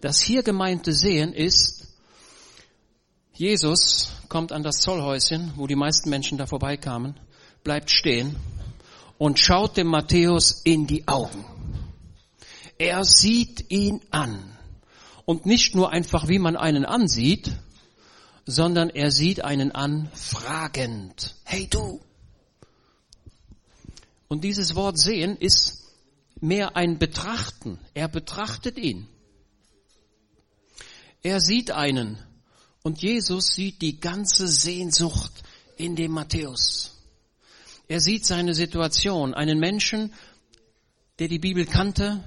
[0.00, 1.86] Das hier gemeinte Sehen ist,
[3.34, 7.20] Jesus kommt an das Zollhäuschen, wo die meisten Menschen da vorbeikamen,
[7.62, 8.34] bleibt stehen
[9.18, 11.44] und schaut dem Matthäus in die Augen.
[12.78, 14.50] Er sieht ihn an.
[15.24, 17.50] Und nicht nur einfach, wie man einen ansieht,
[18.44, 21.34] sondern er sieht einen an fragend.
[21.44, 22.00] Hey du!
[24.28, 25.84] Und dieses Wort sehen ist
[26.40, 27.78] mehr ein Betrachten.
[27.94, 29.06] Er betrachtet ihn.
[31.22, 32.18] Er sieht einen.
[32.82, 35.32] Und Jesus sieht die ganze Sehnsucht
[35.78, 36.93] in dem Matthäus.
[37.88, 40.12] Er sieht seine Situation, einen Menschen,
[41.18, 42.24] der die Bibel kannte,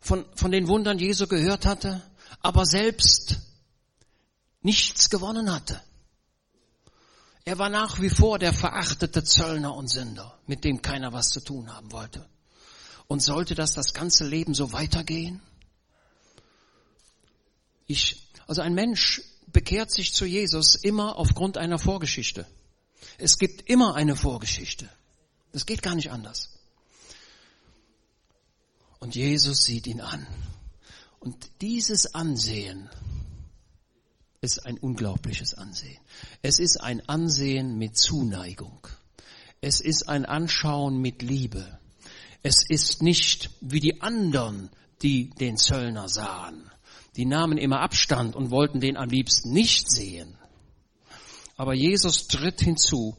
[0.00, 2.02] von, von den Wundern Jesu gehört hatte,
[2.40, 3.38] aber selbst
[4.60, 5.80] nichts gewonnen hatte.
[7.46, 11.40] Er war nach wie vor der verachtete Zöllner und Sünder, mit dem keiner was zu
[11.40, 12.26] tun haben wollte.
[13.06, 15.42] Und sollte das das ganze Leben so weitergehen?
[17.86, 22.46] Ich, also ein Mensch bekehrt sich zu Jesus immer aufgrund einer Vorgeschichte.
[23.18, 24.88] Es gibt immer eine Vorgeschichte.
[25.52, 26.50] Das geht gar nicht anders.
[28.98, 30.26] Und Jesus sieht ihn an.
[31.20, 32.88] Und dieses Ansehen
[34.40, 36.00] ist ein unglaubliches Ansehen.
[36.42, 38.86] Es ist ein Ansehen mit Zuneigung.
[39.60, 41.78] Es ist ein Anschauen mit Liebe.
[42.42, 44.68] Es ist nicht wie die anderen,
[45.00, 46.70] die den Zöllner sahen.
[47.16, 50.36] Die nahmen immer Abstand und wollten den am liebsten nicht sehen.
[51.56, 53.16] Aber Jesus tritt hinzu,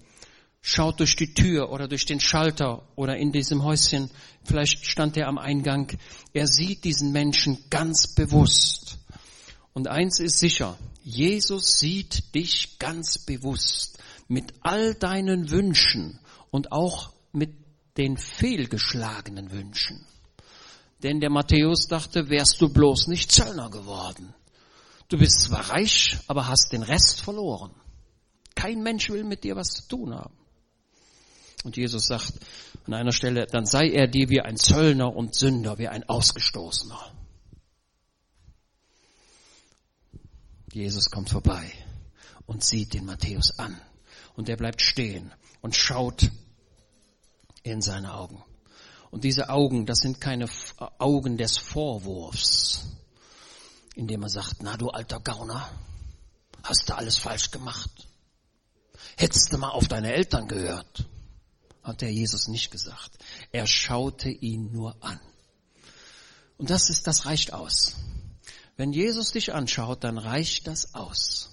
[0.61, 4.09] schaut durch die Tür oder durch den Schalter oder in diesem Häuschen,
[4.43, 5.97] vielleicht stand er am Eingang,
[6.33, 8.97] er sieht diesen Menschen ganz bewusst.
[9.73, 16.19] Und eins ist sicher, Jesus sieht dich ganz bewusst mit all deinen Wünschen
[16.49, 17.53] und auch mit
[17.97, 20.05] den fehlgeschlagenen Wünschen.
[21.03, 24.33] Denn der Matthäus dachte, wärst du bloß nicht Zöllner geworden.
[25.09, 27.71] Du bist zwar reich, aber hast den Rest verloren.
[28.55, 30.33] Kein Mensch will mit dir was zu tun haben.
[31.63, 32.33] Und Jesus sagt
[32.85, 37.11] an einer Stelle, dann sei er dir wie ein Zöllner und Sünder, wie ein Ausgestoßener.
[40.71, 41.71] Jesus kommt vorbei
[42.45, 43.79] und sieht den Matthäus an.
[44.35, 46.29] Und er bleibt stehen und schaut
[47.63, 48.43] in seine Augen.
[49.09, 50.47] Und diese Augen, das sind keine
[50.99, 52.85] Augen des Vorwurfs,
[53.95, 55.69] indem er sagt, na du alter Gauner,
[56.63, 58.07] hast du alles falsch gemacht.
[59.17, 61.07] Hättest du mal auf deine Eltern gehört,
[61.83, 63.11] hat der Jesus nicht gesagt.
[63.51, 65.19] Er schaute ihn nur an.
[66.57, 67.95] Und das ist, das reicht aus.
[68.77, 71.49] Wenn Jesus dich anschaut, dann reicht das aus.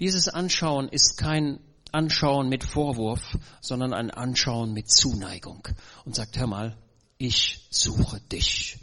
[0.00, 1.60] Dieses Anschauen ist kein
[1.92, 5.66] Anschauen mit Vorwurf, sondern ein Anschauen mit Zuneigung
[6.04, 6.76] und sagt, hör mal,
[7.16, 8.78] ich suche dich.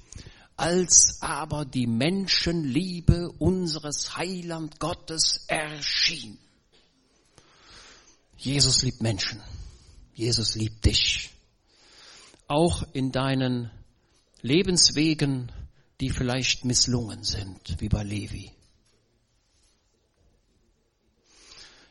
[0.58, 6.38] Als aber die Menschenliebe unseres Heiland Gottes erschien,
[8.46, 9.42] Jesus liebt Menschen.
[10.14, 11.32] Jesus liebt dich.
[12.48, 13.72] Auch in deinen
[14.42, 15.52] Lebenswegen,
[16.00, 18.52] die vielleicht misslungen sind, wie bei Levi.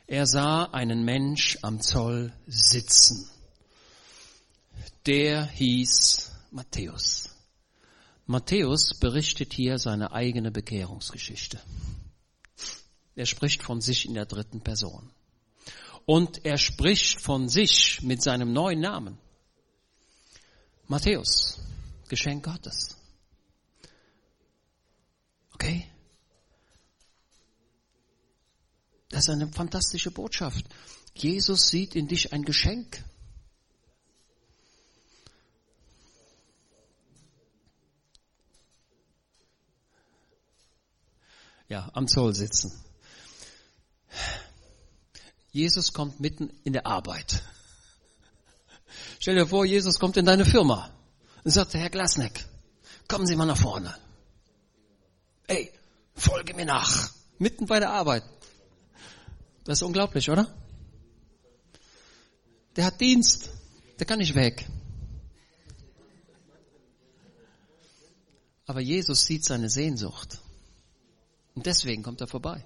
[0.07, 3.29] Er sah einen Mensch am Zoll sitzen.
[5.07, 7.31] Der hieß Matthäus.
[8.27, 11.61] Matthäus berichtet hier seine eigene Bekehrungsgeschichte.
[13.17, 15.11] Er spricht von sich in der dritten Person
[16.07, 19.19] und er spricht von sich mit seinem neuen Namen.
[20.87, 21.59] Matthäus,
[22.09, 22.97] Geschenk Gottes.
[25.55, 25.91] Okay?
[29.09, 30.67] Das ist eine fantastische Botschaft.
[31.15, 33.03] Jesus sieht in dich ein Geschenk.
[41.69, 42.73] Ja, am Zoll sitzen.
[45.55, 47.41] Jesus kommt mitten in der Arbeit.
[49.21, 50.93] Stell dir vor, Jesus kommt in deine Firma
[51.45, 52.45] und sagt, Herr Glasneck,
[53.07, 53.95] kommen Sie mal nach vorne.
[55.47, 55.71] Ey,
[56.17, 57.09] folge mir nach.
[57.39, 58.25] Mitten bei der Arbeit.
[59.63, 60.53] Das ist unglaublich, oder?
[62.75, 63.51] Der hat Dienst.
[64.01, 64.67] Der kann nicht weg.
[68.67, 70.41] Aber Jesus sieht seine Sehnsucht.
[71.55, 72.65] Und deswegen kommt er vorbei.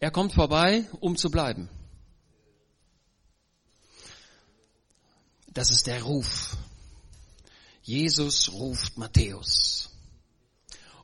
[0.00, 1.70] Er kommt vorbei, um zu bleiben.
[5.58, 6.56] Das ist der Ruf.
[7.82, 9.90] Jesus ruft Matthäus.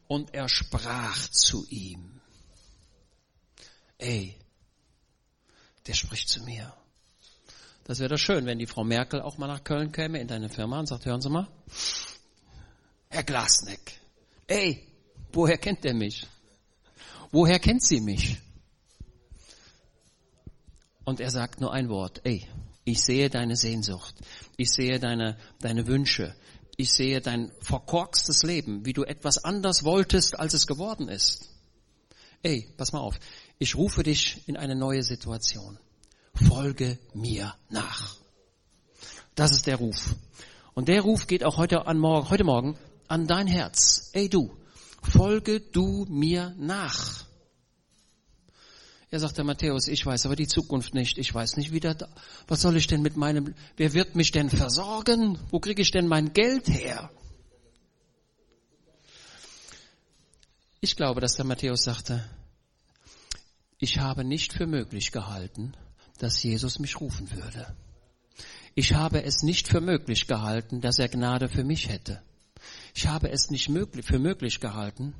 [0.06, 2.20] Und er sprach zu ihm.
[3.98, 4.38] Ey,
[5.88, 6.72] der spricht zu mir.
[7.82, 10.48] Das wäre doch schön, wenn die Frau Merkel auch mal nach Köln käme in deine
[10.48, 11.48] Firma und sagt, hören Sie mal,
[13.08, 13.98] Herr Glasneck,
[14.46, 14.86] ey,
[15.32, 16.28] woher kennt er mich?
[17.32, 18.40] Woher kennt sie mich?
[21.04, 22.48] Und er sagt nur ein Wort, ey,
[22.84, 24.14] ich sehe deine Sehnsucht.
[24.56, 26.34] Ich sehe deine, deine Wünsche.
[26.76, 31.48] Ich sehe dein verkorkstes Leben, wie du etwas anders wolltest, als es geworden ist.
[32.42, 33.18] Ey, pass mal auf.
[33.58, 35.78] Ich rufe dich in eine neue Situation.
[36.34, 38.16] Folge mir nach.
[39.34, 40.14] Das ist der Ruf.
[40.74, 42.76] Und der Ruf geht auch heute, an morgen, heute Morgen
[43.08, 44.10] an dein Herz.
[44.12, 44.54] Ey du,
[45.02, 47.24] folge du mir nach.
[49.14, 51.18] Er sagt der Matthäus, ich weiß aber die Zukunft nicht.
[51.18, 51.98] Ich weiß nicht, wie das,
[52.48, 55.38] was soll ich denn mit meinem, wer wird mich denn versorgen?
[55.52, 57.12] Wo kriege ich denn mein Geld her?
[60.80, 62.28] Ich glaube, dass der Matthäus sagte,
[63.78, 65.74] ich habe nicht für möglich gehalten,
[66.18, 67.72] dass Jesus mich rufen würde.
[68.74, 72.20] Ich habe es nicht für möglich gehalten, dass er Gnade für mich hätte.
[72.96, 73.70] Ich habe es nicht
[74.02, 75.14] für möglich gehalten.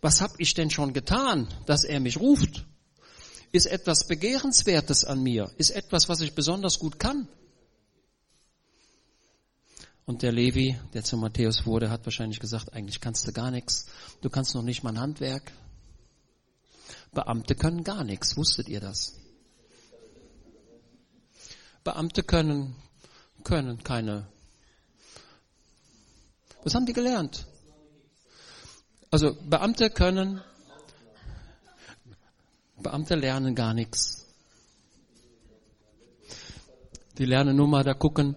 [0.00, 2.66] Was habe ich denn schon getan, dass er mich ruft?
[3.52, 7.28] Ist etwas Begehrenswertes an mir, ist etwas, was ich besonders gut kann.
[10.08, 13.86] Und der Levi, der zu Matthäus wurde, hat wahrscheinlich gesagt, eigentlich kannst du gar nichts.
[14.22, 15.52] Du kannst noch nicht mal ein Handwerk.
[17.12, 18.36] Beamte können gar nichts.
[18.36, 19.18] Wusstet ihr das?
[21.84, 22.74] Beamte können,
[23.44, 24.26] können keine.
[26.64, 27.46] Was haben die gelernt?
[29.10, 30.42] Also Beamte können
[32.82, 34.26] Beamte lernen gar nichts.
[37.18, 38.36] Die lernen nur mal da gucken.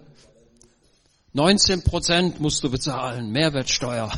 [1.34, 4.12] 19 Prozent musst du bezahlen, Mehrwertsteuer.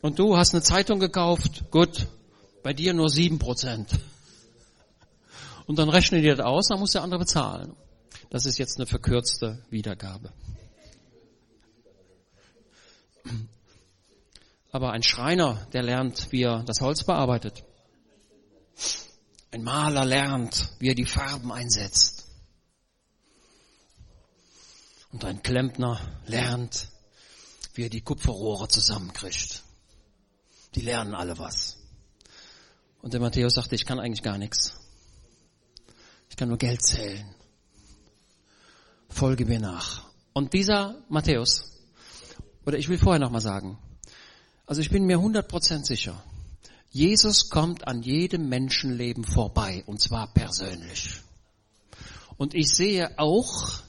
[0.00, 2.06] Und du hast eine Zeitung gekauft, gut,
[2.62, 3.90] bei dir nur 7 Prozent.
[5.66, 7.74] Und dann rechnen die das aus, dann muss der andere bezahlen.
[8.30, 10.32] Das ist jetzt eine verkürzte Wiedergabe.
[14.70, 17.64] Aber ein Schreiner, der lernt, wie er das Holz bearbeitet.
[19.50, 22.26] Ein Maler lernt, wie er die Farben einsetzt.
[25.10, 26.88] Und ein Klempner lernt,
[27.72, 29.62] wie er die Kupferrohre zusammenkriegt.
[30.74, 31.78] Die lernen alle was.
[33.00, 34.74] Und der Matthäus sagte, ich kann eigentlich gar nichts.
[36.28, 37.34] Ich kann nur Geld zählen.
[39.08, 40.04] Folge mir nach.
[40.34, 41.72] Und dieser Matthäus,
[42.66, 43.78] oder ich will vorher nochmal sagen,
[44.68, 46.22] also ich bin mir 100% sicher,
[46.90, 51.22] Jesus kommt an jedem Menschenleben vorbei, und zwar persönlich.
[52.36, 53.80] Und ich sehe auch,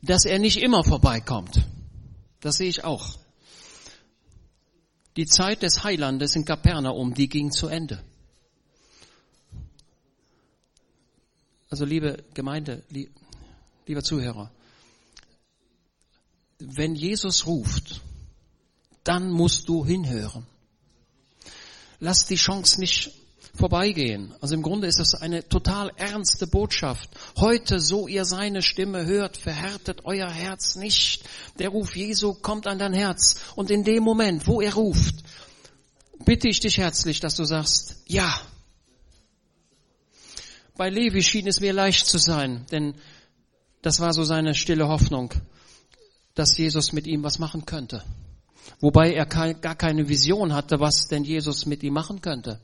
[0.00, 1.66] dass er nicht immer vorbeikommt.
[2.40, 3.18] Das sehe ich auch.
[5.16, 8.02] Die Zeit des Heilandes in Kapernaum, die ging zu Ende.
[11.68, 12.82] Also liebe Gemeinde,
[13.86, 14.50] lieber Zuhörer,
[16.58, 18.00] wenn Jesus ruft,
[19.04, 20.46] dann musst du hinhören.
[22.00, 23.12] Lass die Chance nicht
[23.54, 24.34] vorbeigehen.
[24.40, 27.10] Also im Grunde ist das eine total ernste Botschaft.
[27.36, 31.24] Heute, so ihr seine Stimme hört, verhärtet euer Herz nicht.
[31.58, 33.36] Der Ruf Jesu kommt an dein Herz.
[33.54, 35.16] Und in dem Moment, wo er ruft,
[36.24, 38.40] bitte ich dich herzlich, dass du sagst, ja.
[40.76, 42.94] Bei Levi schien es mir leicht zu sein, denn
[43.82, 45.34] das war so seine stille Hoffnung,
[46.34, 48.02] dass Jesus mit ihm was machen könnte.
[48.80, 52.60] Wobei er gar keine Vision hatte, was denn Jesus mit ihm machen könnte.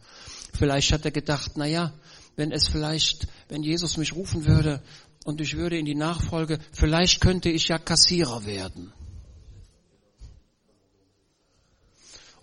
[0.52, 1.92] Vielleicht hat er gedacht, na ja,
[2.36, 4.82] wenn es vielleicht, wenn Jesus mich rufen würde
[5.24, 8.92] und ich würde in die Nachfolge, vielleicht könnte ich ja Kassierer werden.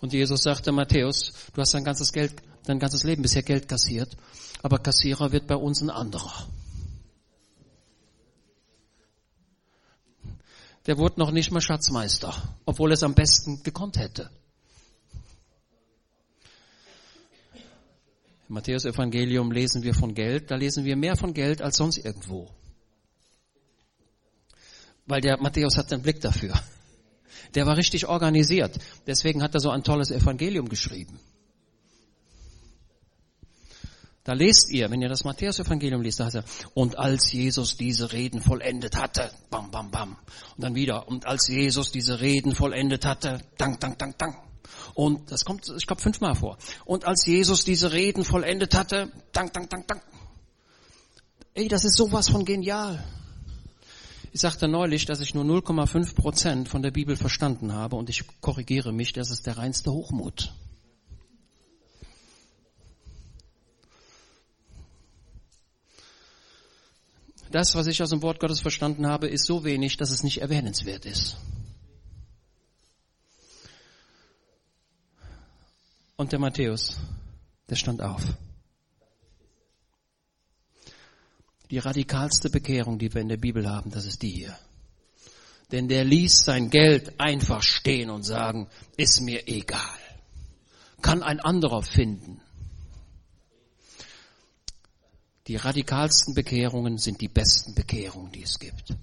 [0.01, 2.33] Und Jesus sagte, Matthäus, du hast dein ganzes Geld
[2.65, 4.15] dein ganzes Leben bisher Geld kassiert,
[4.61, 6.47] aber Kassierer wird bei uns ein anderer.
[10.85, 12.33] Der wurde noch nicht mal Schatzmeister,
[12.65, 14.29] obwohl es am besten gekonnt hätte.
[18.47, 21.97] Im Matthäus Evangelium lesen wir von Geld, da lesen wir mehr von Geld als sonst
[21.97, 22.47] irgendwo.
[25.07, 26.53] Weil der Matthäus hat einen Blick dafür.
[27.55, 28.77] Der war richtig organisiert.
[29.07, 31.19] Deswegen hat er so ein tolles Evangelium geschrieben.
[34.25, 38.11] Da lest ihr, wenn ihr das Matthäus-Evangelium liest, da heißt er, und als Jesus diese
[38.11, 40.17] Reden vollendet hatte, bam, bam, bam.
[40.57, 44.35] Und dann wieder, und als Jesus diese Reden vollendet hatte, dank, dank, dank, dank.
[44.95, 46.57] Und das kommt, ich glaube, fünfmal vor.
[46.85, 50.01] Und als Jesus diese Reden vollendet hatte, dank, dank, dank, dank.
[51.53, 53.03] Ey, das ist sowas von genial.
[54.31, 58.23] Ich sagte neulich, dass ich nur 0,5 Prozent von der Bibel verstanden habe und ich
[58.41, 60.51] korrigiere mich, das ist der reinste Hochmut.
[67.55, 70.41] Das, was ich aus dem Wort Gottes verstanden habe, ist so wenig, dass es nicht
[70.41, 71.37] erwähnenswert ist.
[76.17, 76.97] Und der Matthäus,
[77.69, 78.21] der stand auf.
[81.71, 84.59] Die radikalste Bekehrung, die wir in der Bibel haben, das ist die hier.
[85.71, 89.79] Denn der ließ sein Geld einfach stehen und sagen, ist mir egal.
[91.01, 92.41] Kann ein anderer finden.
[95.47, 98.95] Die radikalsten Bekehrungen sind die besten Bekehrungen, die es gibt.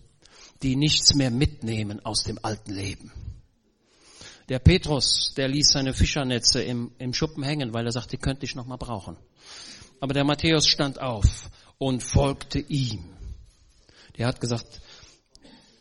[0.62, 3.12] Die nichts mehr mitnehmen aus dem alten Leben.
[4.48, 8.44] Der Petrus, der ließ seine Fischernetze im, im Schuppen hängen, weil er sagte, die könnte
[8.44, 9.16] ich noch mal brauchen.
[10.00, 13.04] Aber der Matthäus stand auf und folgte ihm.
[14.18, 14.80] Der hat gesagt,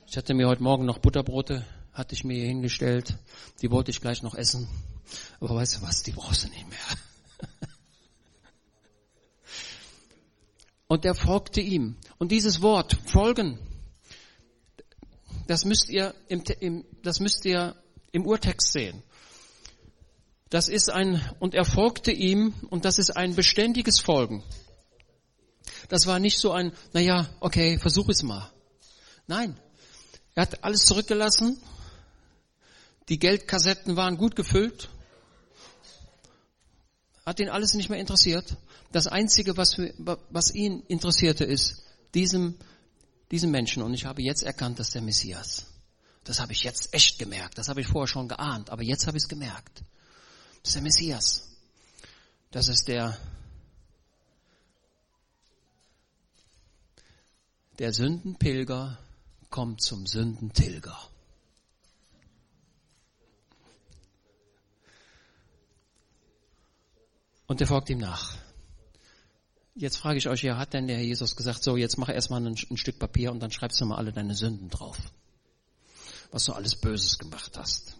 [0.07, 3.17] ich hatte mir heute Morgen noch Butterbrote, hatte ich mir hier hingestellt,
[3.61, 4.67] die wollte ich gleich noch essen.
[5.39, 6.79] Aber weißt du was, die brauchst du nicht mehr.
[10.91, 11.95] Und er folgte ihm.
[12.17, 13.57] Und dieses Wort, folgen,
[15.47, 17.77] das müsst ihr im, im, das müsst ihr
[18.11, 19.01] im Urtext sehen.
[20.49, 24.43] Das ist ein, und er folgte ihm, und das ist ein beständiges Folgen.
[25.87, 28.51] Das war nicht so ein, naja, okay, versuch es mal.
[29.27, 29.57] Nein.
[30.35, 31.57] Er hat alles zurückgelassen.
[33.07, 34.89] Die Geldkassetten waren gut gefüllt.
[37.25, 38.57] Hat ihn alles nicht mehr interessiert.
[38.91, 39.77] Das Einzige, was,
[40.29, 41.81] was ihn interessierte, ist
[42.13, 42.55] diesem,
[43.31, 43.83] diesem Menschen.
[43.83, 45.67] Und ich habe jetzt erkannt, dass der Messias.
[46.23, 47.57] Das habe ich jetzt echt gemerkt.
[47.57, 49.83] Das habe ich vorher schon geahnt, aber jetzt habe ich es gemerkt.
[50.61, 51.47] Das ist der Messias.
[52.51, 53.17] Das ist der,
[57.79, 58.99] der Sündenpilger
[59.49, 60.97] kommt zum Sündentilger.
[67.47, 68.37] Und er folgt ihm nach.
[69.81, 72.39] Jetzt frage ich euch, ja, hat denn der Herr Jesus gesagt, so, jetzt mach erstmal
[72.45, 74.95] ein, ein Stück Papier und dann schreibst du mal alle deine Sünden drauf.
[76.29, 77.97] Was du alles Böses gemacht hast.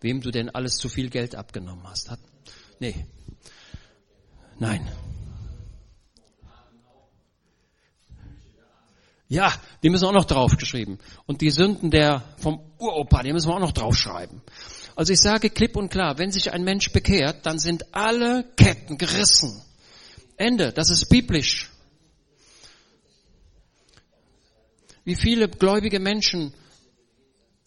[0.00, 2.08] Wem du denn alles zu viel Geld abgenommen hast.
[2.08, 2.20] Hat,
[2.78, 3.04] nee.
[4.60, 4.88] Nein.
[9.26, 11.00] Ja, die müssen auch noch draufgeschrieben.
[11.26, 14.40] Und die Sünden der, vom Uropa, die müssen wir auch noch draufschreiben.
[14.94, 18.98] Also ich sage klipp und klar, wenn sich ein Mensch bekehrt, dann sind alle Ketten
[18.98, 19.64] gerissen.
[20.36, 20.72] Ende.
[20.72, 21.70] Das ist biblisch.
[25.04, 26.54] Wie viele gläubige Menschen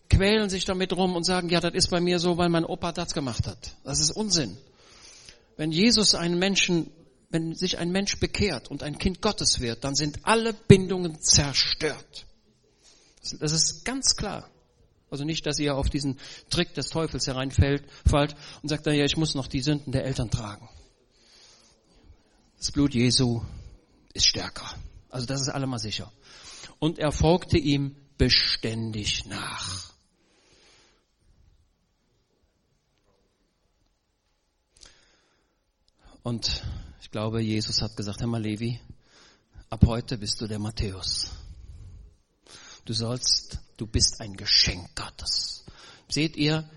[0.10, 2.92] quälen sich damit rum und sagen, ja, das ist bei mir so, weil mein Opa
[2.92, 3.76] das gemacht hat.
[3.84, 4.58] Das ist Unsinn.
[5.58, 6.90] Wenn Jesus einen Menschen,
[7.30, 12.26] wenn sich ein Mensch bekehrt und ein Kind Gottes wird, dann sind alle Bindungen zerstört.
[13.40, 14.50] Das ist ganz klar.
[15.10, 19.36] Also nicht, dass ihr auf diesen Trick des Teufels hereinfällt und sagt, naja, ich muss
[19.36, 20.68] noch die Sünden der Eltern tragen.
[22.58, 23.44] Das Blut Jesu
[24.14, 24.76] ist stärker.
[25.10, 26.12] Also das ist allemal sicher.
[26.80, 29.94] Und er folgte ihm beständig nach.
[36.24, 36.64] Und
[37.02, 38.82] ich glaube, Jesus hat gesagt, Herr Levi,
[39.70, 41.32] ab heute bist du der Matthäus.
[42.84, 45.64] Du sollst, du bist ein Geschenk Gottes.
[46.10, 46.70] Seht ihr,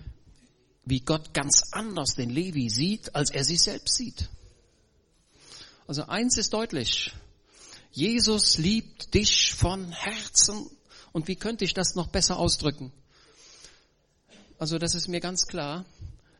[0.85, 4.29] wie Gott ganz anders den Levi sieht, als er sich selbst sieht?
[5.87, 7.13] Also eins ist deutlich.
[7.91, 10.69] Jesus liebt dich von Herzen.
[11.11, 12.91] Und wie könnte ich das noch besser ausdrücken?
[14.57, 15.85] Also das ist mir ganz klar,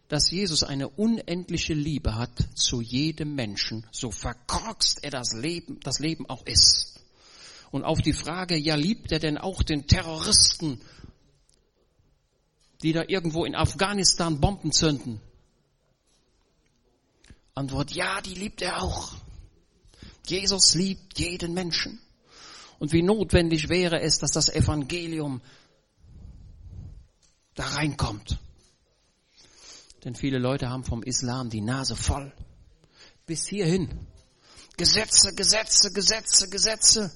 [0.08, 6.00] dass Jesus eine unendliche Liebe hat zu jedem Menschen, so verkorkst er das Leben, das
[6.00, 7.00] Leben auch ist.
[7.72, 10.82] Und auf die Frage, ja, liebt er denn auch den Terroristen,
[12.84, 15.22] die da irgendwo in Afghanistan Bomben zünden?
[17.56, 19.14] Antwort, ja, die liebt er auch.
[20.28, 21.99] Jesus liebt jeden Menschen.
[22.80, 25.41] Und wie notwendig wäre es, dass das Evangelium
[27.53, 28.39] da reinkommt.
[30.03, 32.34] Denn viele Leute haben vom Islam die Nase voll.
[33.26, 34.07] Bis hierhin.
[34.78, 37.11] Gesetze, Gesetze, Gesetze, Gesetze.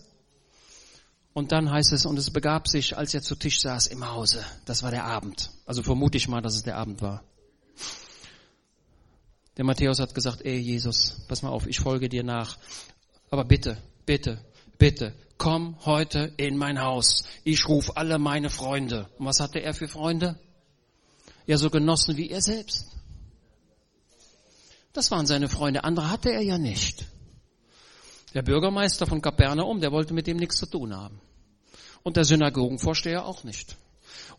[1.33, 4.45] Und dann heißt es, und es begab sich, als er zu Tisch saß im Hause.
[4.65, 5.49] Das war der Abend.
[5.65, 7.23] Also vermute ich mal, dass es der Abend war.
[9.57, 12.57] Der Matthäus hat gesagt, ey Jesus, pass mal auf, ich folge dir nach.
[13.29, 14.43] Aber bitte, bitte,
[14.77, 17.23] bitte, komm heute in mein Haus.
[17.43, 19.09] Ich rufe alle meine Freunde.
[19.17, 20.39] Und was hatte er für Freunde?
[21.45, 22.87] Ja, so Genossen wie er selbst.
[24.93, 25.83] Das waren seine Freunde.
[25.83, 27.05] Andere hatte er ja nicht.
[28.33, 31.19] Der Bürgermeister von Kapernaum, der wollte mit ihm nichts zu tun haben.
[32.03, 33.75] Und der Synagogenvorsteher auch nicht.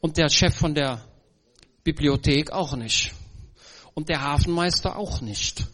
[0.00, 1.04] Und der Chef von der
[1.84, 3.12] Bibliothek auch nicht.
[3.94, 5.66] Und der Hafenmeister auch nicht.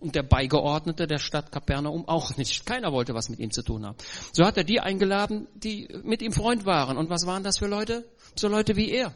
[0.00, 2.64] Und der Beigeordnete der Stadt Kapernaum auch nicht.
[2.64, 3.98] Keiner wollte was mit ihm zu tun haben.
[4.32, 6.96] So hat er die eingeladen, die mit ihm Freund waren.
[6.96, 8.08] Und was waren das für Leute?
[8.34, 9.14] So Leute wie er.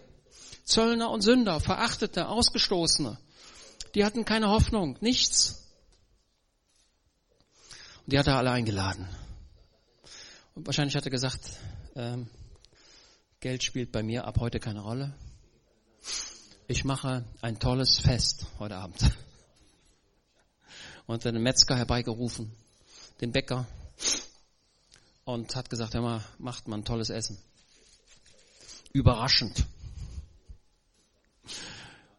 [0.65, 3.19] Zöllner und Sünder, Verachtete, Ausgestoßene.
[3.95, 5.65] Die hatten keine Hoffnung, nichts.
[8.05, 9.09] Und die hat er alle eingeladen.
[10.55, 11.41] Und wahrscheinlich hat er gesagt,
[11.97, 12.29] ähm,
[13.41, 15.15] Geld spielt bei mir ab heute keine Rolle.
[16.67, 19.11] Ich mache ein tolles Fest heute Abend.
[21.07, 22.51] Und den Metzger herbeigerufen,
[23.21, 23.67] den Bäcker,
[25.25, 27.39] und hat gesagt, hör mal, macht mal ein tolles Essen.
[28.93, 29.65] Überraschend.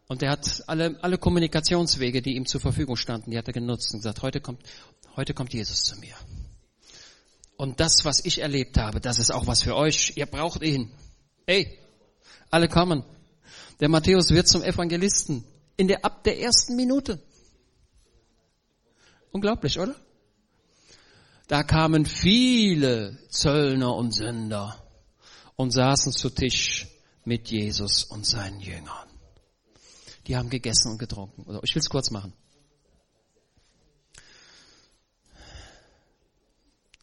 [0.08, 3.92] Und er hat alle, alle Kommunikationswege, die ihm zur Verfügung standen, die hat er genutzt
[3.92, 4.62] und gesagt, heute kommt,
[5.16, 6.14] heute kommt Jesus zu mir.
[7.56, 10.12] Und das, was ich erlebt habe, das ist auch was für euch.
[10.16, 10.90] Ihr braucht ihn.
[11.46, 11.78] Ey,
[12.50, 13.02] alle kommen.
[13.80, 15.44] Der Matthäus wird zum Evangelisten
[15.76, 17.20] in der, ab der ersten Minute.
[19.36, 19.94] Unglaublich, oder?
[21.46, 24.82] Da kamen viele Zöllner und Sünder
[25.56, 26.88] und saßen zu Tisch
[27.26, 29.10] mit Jesus und seinen Jüngern.
[30.26, 31.44] Die haben gegessen und getrunken.
[31.64, 32.32] Ich will es kurz machen.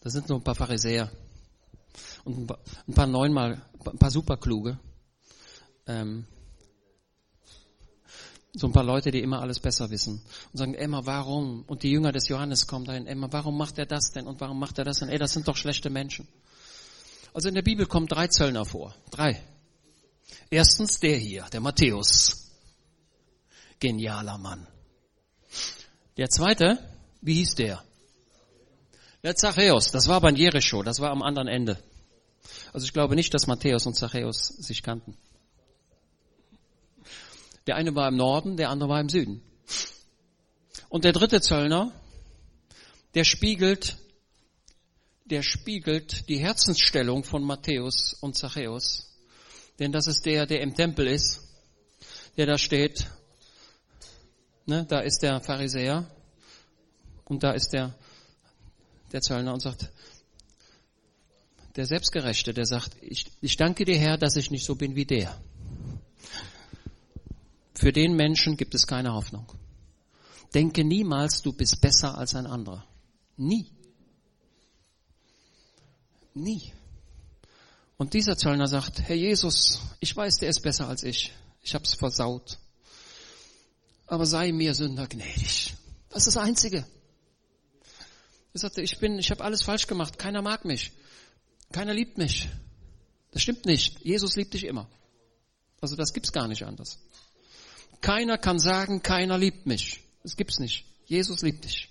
[0.01, 1.11] Das sind so ein paar Pharisäer
[2.23, 2.51] und
[2.87, 4.79] ein paar neunmal, ein paar superkluge.
[5.85, 6.25] Ähm,
[8.55, 11.63] so ein paar Leute, die immer alles besser wissen und sagen, Emma, warum?
[11.65, 14.59] Und die Jünger des Johannes kommen dahin, Emma, warum macht er das denn und warum
[14.59, 15.09] macht er das denn?
[15.09, 16.27] Ey, das sind doch schlechte Menschen.
[17.33, 18.95] Also in der Bibel kommen drei Zöllner vor.
[19.09, 19.41] Drei.
[20.51, 22.51] Erstens der hier, der Matthäus.
[23.79, 24.67] Genialer Mann.
[26.17, 26.77] Der zweite,
[27.21, 27.83] wie hieß der?
[29.23, 31.79] Der Zachäus, das war bei Jericho, das war am anderen Ende.
[32.71, 35.17] Also ich glaube nicht, dass Matthäus und Zachäus sich kannten.
[37.67, 39.41] Der eine war im Norden, der andere war im Süden.
[40.89, 41.91] Und der dritte Zöllner,
[43.15, 43.97] der spiegelt,
[45.25, 49.15] der spiegelt die Herzensstellung von Matthäus und Zachäus.
[49.79, 51.41] Denn das ist der, der im Tempel ist,
[52.37, 53.07] der da steht.
[54.65, 56.09] Ne, da ist der Pharisäer
[57.25, 57.95] und da ist der
[59.13, 59.89] der Zöllner und sagt,
[61.75, 65.05] der Selbstgerechte, der sagt, ich, ich danke dir Herr, dass ich nicht so bin wie
[65.05, 65.39] der.
[67.73, 69.51] Für den Menschen gibt es keine Hoffnung.
[70.53, 72.85] Denke niemals, du bist besser als ein anderer.
[73.37, 73.71] Nie.
[76.33, 76.73] Nie.
[77.97, 81.33] Und dieser Zöllner sagt, Herr Jesus, ich weiß, der ist besser als ich.
[81.61, 82.59] Ich hab's versaut.
[84.05, 85.73] Aber sei mir Sünder gnädig.
[86.09, 86.85] Das ist das Einzige.
[88.53, 90.19] Er sagte, ich bin, ich habe alles falsch gemacht.
[90.19, 90.91] Keiner mag mich.
[91.71, 92.49] Keiner liebt mich.
[93.31, 93.99] Das stimmt nicht.
[94.01, 94.87] Jesus liebt dich immer.
[95.81, 96.99] Also das gibt's gar nicht anders.
[98.03, 100.03] Keiner kann sagen, keiner liebt mich.
[100.23, 100.85] Das gibt's nicht.
[101.05, 101.89] Jesus liebt dich.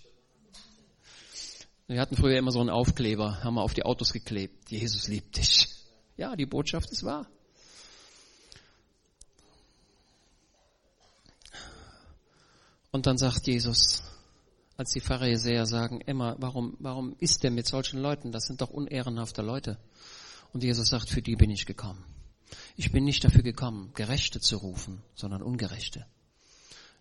[1.86, 4.70] Wir hatten früher immer so einen Aufkleber, haben wir auf die Autos geklebt.
[4.70, 5.68] Jesus liebt dich.
[6.18, 7.26] Ja, die Botschaft ist wahr.
[12.90, 14.02] Und dann sagt Jesus,
[14.76, 18.32] als die Pharisäer sagen, Emma, warum, warum ist der mit solchen Leuten?
[18.32, 19.78] Das sind doch unehrenhafte Leute.
[20.52, 22.04] Und Jesus sagt, für die bin ich gekommen.
[22.76, 26.06] Ich bin nicht dafür gekommen, Gerechte zu rufen, sondern Ungerechte.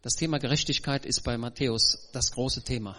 [0.01, 2.97] Das Thema Gerechtigkeit ist bei Matthäus das große Thema.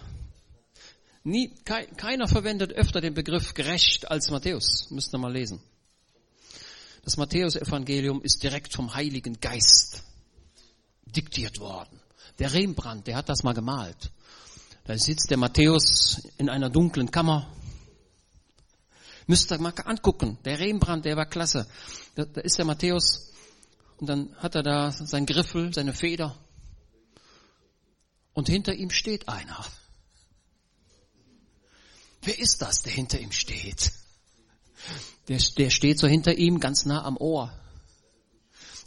[1.25, 4.91] Nie, keiner verwendet öfter den Begriff gerecht als Matthäus.
[4.91, 5.61] Müsst ihr mal lesen.
[7.05, 10.03] Das Matthäus-Evangelium ist direkt vom Heiligen Geist
[11.05, 12.01] diktiert worden.
[12.39, 14.13] Der Rembrandt, der hat das mal gemalt.
[14.85, 17.49] Da sitzt der Matthäus in einer dunklen Kammer.
[19.27, 20.39] Müsst ihr mal angucken.
[20.45, 21.67] Der Rembrandt, der war klasse.
[22.15, 23.33] Da, da ist der Matthäus
[23.99, 26.37] und dann hat er da sein Griffel, seine Feder
[28.35, 29.65] Und hinter ihm steht einer.
[32.23, 33.93] Wer ist das, der hinter ihm steht?
[35.29, 37.53] Der, der steht so hinter ihm ganz nah am Ohr.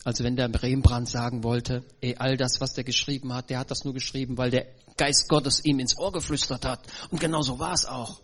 [0.04, 3.72] Also wenn der Rembrandt sagen wollte, ey, all das, was der geschrieben hat, der hat
[3.72, 4.68] das nur geschrieben, weil der
[4.98, 6.86] Geist Gottes ihm ins Ohr geflüstert hat.
[7.10, 8.22] Und genau so war es auch.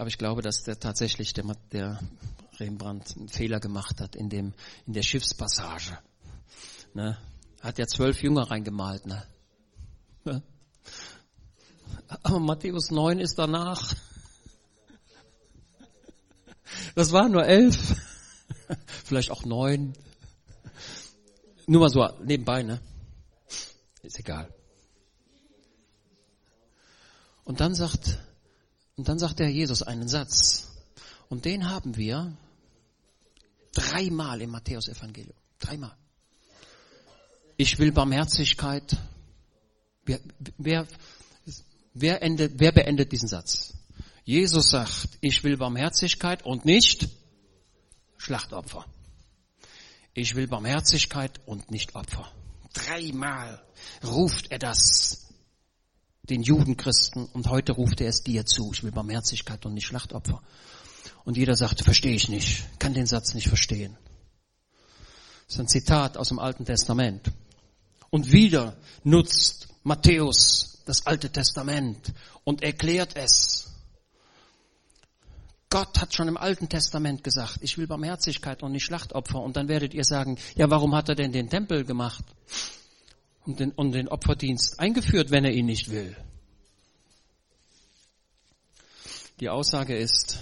[0.00, 2.00] Aber ich glaube, dass der tatsächlich der, der
[2.58, 4.54] Rembrandt einen Fehler gemacht hat in dem,
[4.86, 5.98] in der Schiffspassage.
[6.94, 7.18] Ne?
[7.60, 9.26] Hat ja zwölf Jünger reingemalt, ne?
[12.22, 13.94] Aber Matthäus 9 ist danach.
[16.94, 17.94] Das waren nur elf.
[19.04, 19.92] Vielleicht auch neun.
[21.66, 22.80] Nur mal so nebenbei, ne?
[24.02, 24.48] Ist egal.
[27.44, 28.18] Und dann sagt,
[29.00, 30.68] und dann sagt der Jesus einen Satz.
[31.30, 32.36] Und den haben wir
[33.72, 35.38] dreimal im Matthäus-Evangelium.
[35.58, 35.96] Dreimal.
[37.56, 38.98] Ich will Barmherzigkeit.
[40.04, 40.20] Wer,
[40.58, 40.86] wer,
[41.94, 43.72] wer, endet, wer beendet diesen Satz?
[44.26, 47.08] Jesus sagt, ich will Barmherzigkeit und nicht
[48.18, 48.84] Schlachtopfer.
[50.12, 52.30] Ich will Barmherzigkeit und nicht Opfer.
[52.74, 53.62] Dreimal
[54.04, 55.29] ruft er das
[56.30, 58.70] den Judenchristen und heute ruft er es dir zu.
[58.72, 60.42] Ich will Barmherzigkeit und nicht Schlachtopfer.
[61.24, 63.96] Und jeder sagt, verstehe ich nicht, kann den Satz nicht verstehen.
[65.46, 67.32] Das ist ein Zitat aus dem Alten Testament.
[68.10, 72.12] Und wieder nutzt Matthäus das Alte Testament
[72.44, 73.66] und erklärt es.
[75.68, 79.40] Gott hat schon im Alten Testament gesagt, ich will Barmherzigkeit und nicht Schlachtopfer.
[79.40, 82.24] Und dann werdet ihr sagen, ja, warum hat er denn den Tempel gemacht
[83.46, 86.16] und den, und den Opferdienst eingeführt, wenn er ihn nicht will?
[89.40, 90.38] Die Aussage ist,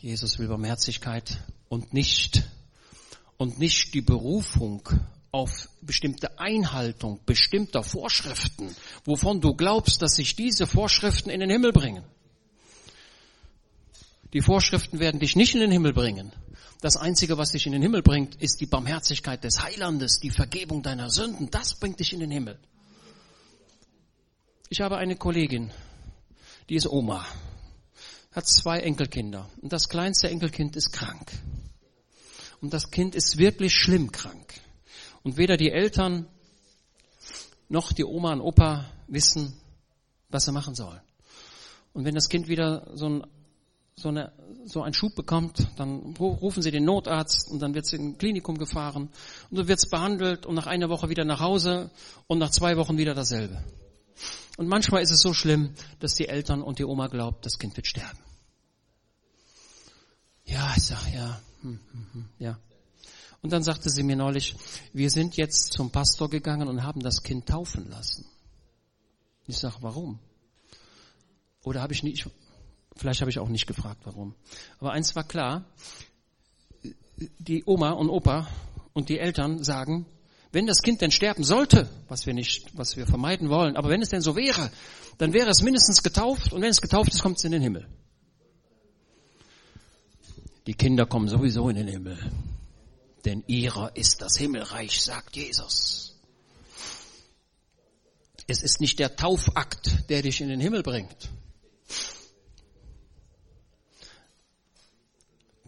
[0.00, 2.44] Jesus will Barmherzigkeit und nicht,
[3.36, 4.88] und nicht die Berufung
[5.32, 11.72] auf bestimmte Einhaltung bestimmter Vorschriften, wovon du glaubst, dass sich diese Vorschriften in den Himmel
[11.72, 12.04] bringen.
[14.32, 16.32] Die Vorschriften werden dich nicht in den Himmel bringen.
[16.80, 20.82] Das Einzige, was dich in den Himmel bringt, ist die Barmherzigkeit des Heilandes, die Vergebung
[20.82, 21.50] deiner Sünden.
[21.50, 22.58] Das bringt dich in den Himmel.
[24.68, 25.72] Ich habe eine Kollegin,
[26.68, 27.26] die ist Oma,
[28.32, 31.32] hat zwei Enkelkinder und das kleinste Enkelkind ist krank.
[32.60, 34.60] Und das Kind ist wirklich schlimm krank.
[35.22, 36.28] Und weder die Eltern
[37.68, 39.58] noch die Oma und Opa wissen,
[40.28, 41.00] was sie machen sollen.
[41.92, 43.26] Und wenn das Kind wieder so ein
[43.98, 44.32] so, eine,
[44.64, 48.18] so einen Schub bekommt, dann rufen sie den Notarzt und dann wird es in ein
[48.18, 49.10] Klinikum gefahren
[49.50, 51.90] und dann wird es behandelt und nach einer Woche wieder nach Hause
[52.28, 53.64] und nach zwei Wochen wieder dasselbe.
[54.56, 57.76] Und manchmal ist es so schlimm, dass die Eltern und die Oma glaubt, das Kind
[57.76, 58.18] wird sterben.
[60.44, 62.58] Ja, ich sag ja, hm, hm, hm, ja.
[63.42, 64.56] Und dann sagte sie mir neulich,
[64.92, 68.26] wir sind jetzt zum Pastor gegangen und haben das Kind taufen lassen.
[69.46, 70.18] Ich sag, warum?
[71.62, 72.28] Oder habe ich nicht,
[72.98, 74.34] Vielleicht habe ich auch nicht gefragt, warum.
[74.80, 75.64] Aber eins war klar,
[77.38, 78.48] die Oma und Opa
[78.92, 80.04] und die Eltern sagen,
[80.50, 84.02] wenn das Kind denn sterben sollte, was wir nicht, was wir vermeiden wollen, aber wenn
[84.02, 84.70] es denn so wäre,
[85.18, 87.86] dann wäre es mindestens getauft und wenn es getauft ist, kommt es in den Himmel.
[90.66, 92.18] Die Kinder kommen sowieso in den Himmel,
[93.24, 96.16] denn ihrer ist das Himmelreich, sagt Jesus.
[98.48, 101.30] Es ist nicht der Taufakt, der dich in den Himmel bringt.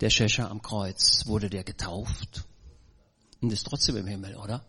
[0.00, 2.44] Der Schächer am Kreuz, wurde der getauft
[3.40, 4.64] und ist trotzdem im Himmel, oder?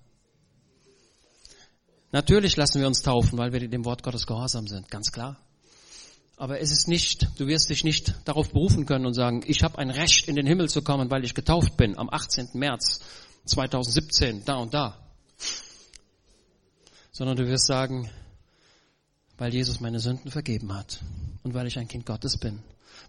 [2.11, 5.38] Natürlich lassen wir uns taufen, weil wir dem Wort Gottes gehorsam sind, ganz klar.
[6.36, 9.77] Aber es ist nicht, du wirst dich nicht darauf berufen können und sagen, ich habe
[9.77, 12.49] ein Recht in den Himmel zu kommen, weil ich getauft bin am 18.
[12.53, 13.01] März
[13.45, 14.97] 2017, da und da.
[17.11, 18.09] Sondern du wirst sagen,
[19.38, 21.01] weil Jesus meine Sünden vergeben hat
[21.43, 22.61] und weil ich ein Kind Gottes bin,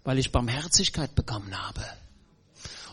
[0.03, 1.83] weil ich Barmherzigkeit bekommen habe.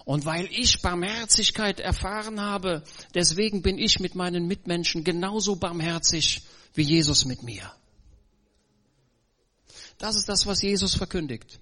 [0.05, 2.83] Und weil ich Barmherzigkeit erfahren habe,
[3.15, 6.43] deswegen bin ich mit meinen Mitmenschen genauso barmherzig
[6.75, 7.71] wie Jesus mit mir.
[9.99, 11.61] Das ist das, was Jesus verkündigt.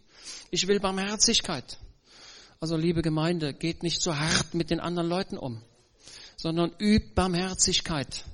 [0.50, 1.78] Ich will Barmherzigkeit.
[2.60, 5.62] Also liebe Gemeinde, geht nicht so hart mit den anderen Leuten um,
[6.36, 8.24] sondern übt Barmherzigkeit.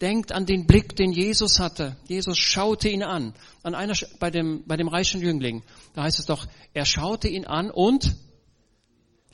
[0.00, 1.96] Denkt an den Blick, den Jesus hatte.
[2.06, 3.34] Jesus schaute ihn an.
[3.62, 5.62] An einer, bei dem, bei dem reichen Jüngling.
[5.94, 8.14] Da heißt es doch, er schaute ihn an und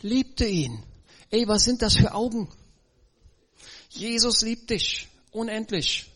[0.02, 0.82] liebte ihn.
[1.30, 2.48] Ey, was sind das für Augen?
[3.88, 6.10] Jesus liebt dich unendlich.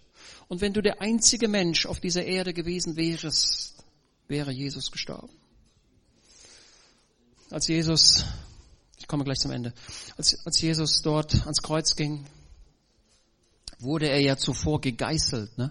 [0.48, 3.74] Und wenn du der einzige Mensch auf dieser Erde gewesen wärst,
[4.28, 5.32] wäre Jesus gestorben.
[7.50, 8.24] Als Jesus
[8.98, 9.72] Ich komme gleich zum Ende.
[10.16, 12.26] Als, als Jesus dort ans Kreuz ging,
[13.78, 15.56] wurde er ja zuvor gegeißelt.
[15.58, 15.70] Ne?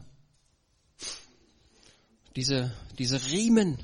[2.36, 3.78] Diese, diese Riemen,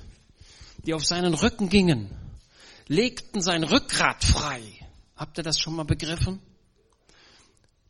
[0.85, 2.09] die auf seinen Rücken gingen,
[2.87, 4.61] legten sein Rückgrat frei.
[5.15, 6.41] Habt ihr das schon mal begriffen?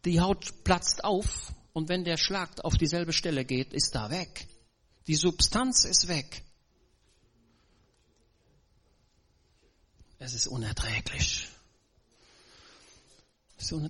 [0.06, 4.48] Die Haut platzt auf und wenn der Schlag auf dieselbe Stelle geht, ist da weg.
[5.08, 6.44] Die Substanz ist weg.
[10.20, 11.48] Es ist unerträglich.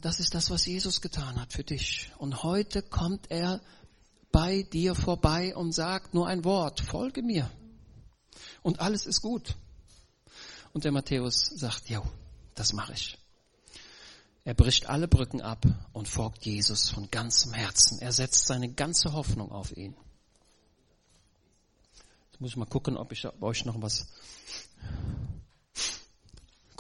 [0.02, 2.12] Das ist das, was Jesus getan hat für dich.
[2.18, 3.62] Und heute kommt er
[4.32, 7.50] bei dir vorbei und sagt nur ein Wort, folge mir.
[8.62, 9.56] Und alles ist gut.
[10.74, 12.02] Und der Matthäus sagt, ja,
[12.56, 13.18] das mache ich.
[14.44, 18.00] Er bricht alle Brücken ab und folgt Jesus von ganzem Herzen.
[18.00, 19.96] Er setzt seine ganze Hoffnung auf ihn.
[22.32, 24.08] Jetzt muss ich mal gucken, ob ich euch noch was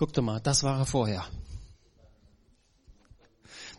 [0.01, 1.23] Guckt mal, das war er vorher.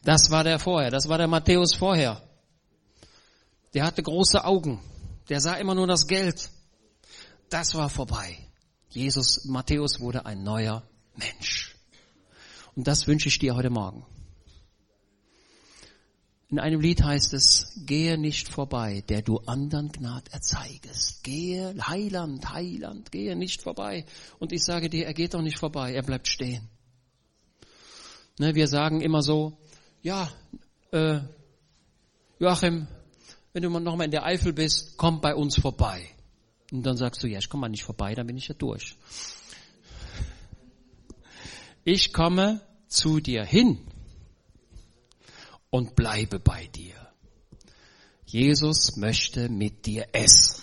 [0.04, 2.22] Das war der vorher, das war der Matthäus vorher.
[3.74, 4.80] Der hatte große Augen,
[5.28, 6.48] der sah immer nur das Geld.
[7.50, 8.38] Das war vorbei.
[8.94, 10.82] Jesus, Matthäus wurde ein neuer
[11.16, 11.74] Mensch.
[12.74, 14.04] Und das wünsche ich dir heute Morgen.
[16.50, 21.24] In einem Lied heißt es, gehe nicht vorbei, der du anderen Gnad erzeigest.
[21.24, 24.04] Gehe, Heiland, Heiland, gehe nicht vorbei.
[24.38, 26.68] Und ich sage dir, er geht doch nicht vorbei, er bleibt stehen.
[28.38, 29.56] Ne, wir sagen immer so,
[30.02, 30.30] ja,
[30.90, 31.20] äh,
[32.38, 32.86] Joachim,
[33.54, 36.06] wenn du noch mal in der Eifel bist, komm bei uns vorbei.
[36.72, 38.96] Und dann sagst du, ja, ich komme mal nicht vorbei, dann bin ich ja durch.
[41.84, 43.78] Ich komme zu dir hin
[45.68, 46.94] und bleibe bei dir.
[48.24, 50.62] Jesus möchte mit dir essen.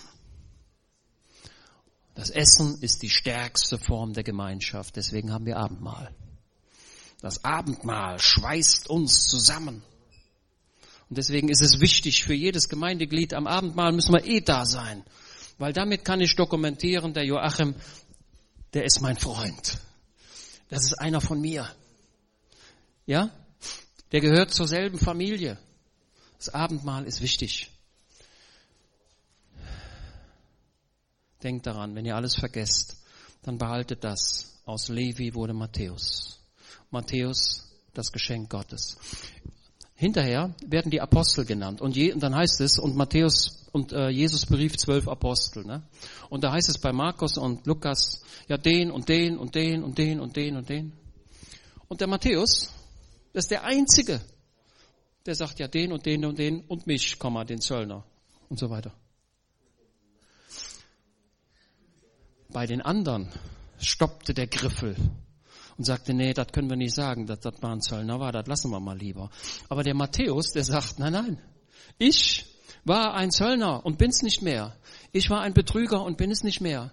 [2.16, 6.12] Das Essen ist die stärkste Form der Gemeinschaft, deswegen haben wir Abendmahl.
[7.20, 9.84] Das Abendmahl schweißt uns zusammen.
[11.08, 15.04] Und deswegen ist es wichtig für jedes Gemeindeglied, am Abendmahl müssen wir eh da sein.
[15.60, 17.74] Weil damit kann ich dokumentieren, der Joachim,
[18.72, 19.78] der ist mein Freund.
[20.70, 21.68] Das ist einer von mir.
[23.04, 23.30] Ja?
[24.10, 25.58] Der gehört zur selben Familie.
[26.38, 27.70] Das Abendmahl ist wichtig.
[31.42, 32.96] Denkt daran, wenn ihr alles vergesst,
[33.42, 34.62] dann behaltet das.
[34.64, 36.40] Aus Levi wurde Matthäus.
[36.90, 38.96] Matthäus, das Geschenk Gottes.
[40.00, 41.82] Hinterher werden die Apostel genannt.
[41.82, 45.62] Und, je, und dann heißt es, und Matthäus und äh, Jesus berief zwölf Apostel.
[45.66, 45.82] Ne?
[46.30, 49.98] Und da heißt es bei Markus und Lukas, ja den und den und den und
[49.98, 50.94] den und den und den.
[51.88, 52.72] Und der Matthäus,
[53.34, 54.22] das ist der Einzige,
[55.26, 58.02] der sagt ja den und den und den und mich, den Zöllner
[58.48, 58.94] und so weiter.
[62.48, 63.28] Bei den anderen
[63.78, 64.96] stoppte der Griffel
[65.80, 68.46] und sagte, nee, das können wir nicht sagen, dass das mal ein Zöllner war, das
[68.46, 69.30] lassen wir mal lieber.
[69.70, 71.38] Aber der Matthäus, der sagt, nein, nein,
[71.96, 72.44] ich
[72.84, 74.76] war ein Zöllner und bin's nicht mehr.
[75.10, 76.92] Ich war ein Betrüger und bin es nicht mehr.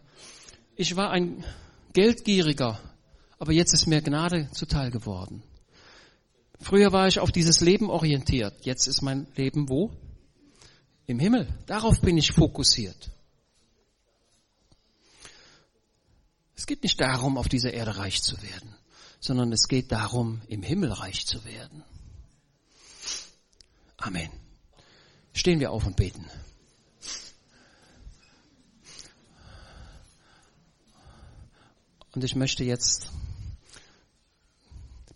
[0.77, 1.43] Ich war ein
[1.91, 2.79] Geldgieriger,
[3.39, 5.43] aber jetzt ist mir Gnade zuteil geworden.
[6.61, 8.53] Früher war ich auf dieses Leben orientiert.
[8.61, 9.91] Jetzt ist mein Leben wo?
[11.07, 11.53] Im Himmel.
[11.65, 13.11] Darauf bin ich fokussiert.
[16.55, 18.76] Es geht nicht darum, auf dieser Erde reich zu werden,
[19.19, 21.83] sondern es geht darum, im Himmel reich zu werden.
[23.97, 24.29] Amen.
[25.33, 26.25] Stehen wir auf und beten.
[32.13, 33.11] Und ich möchte jetzt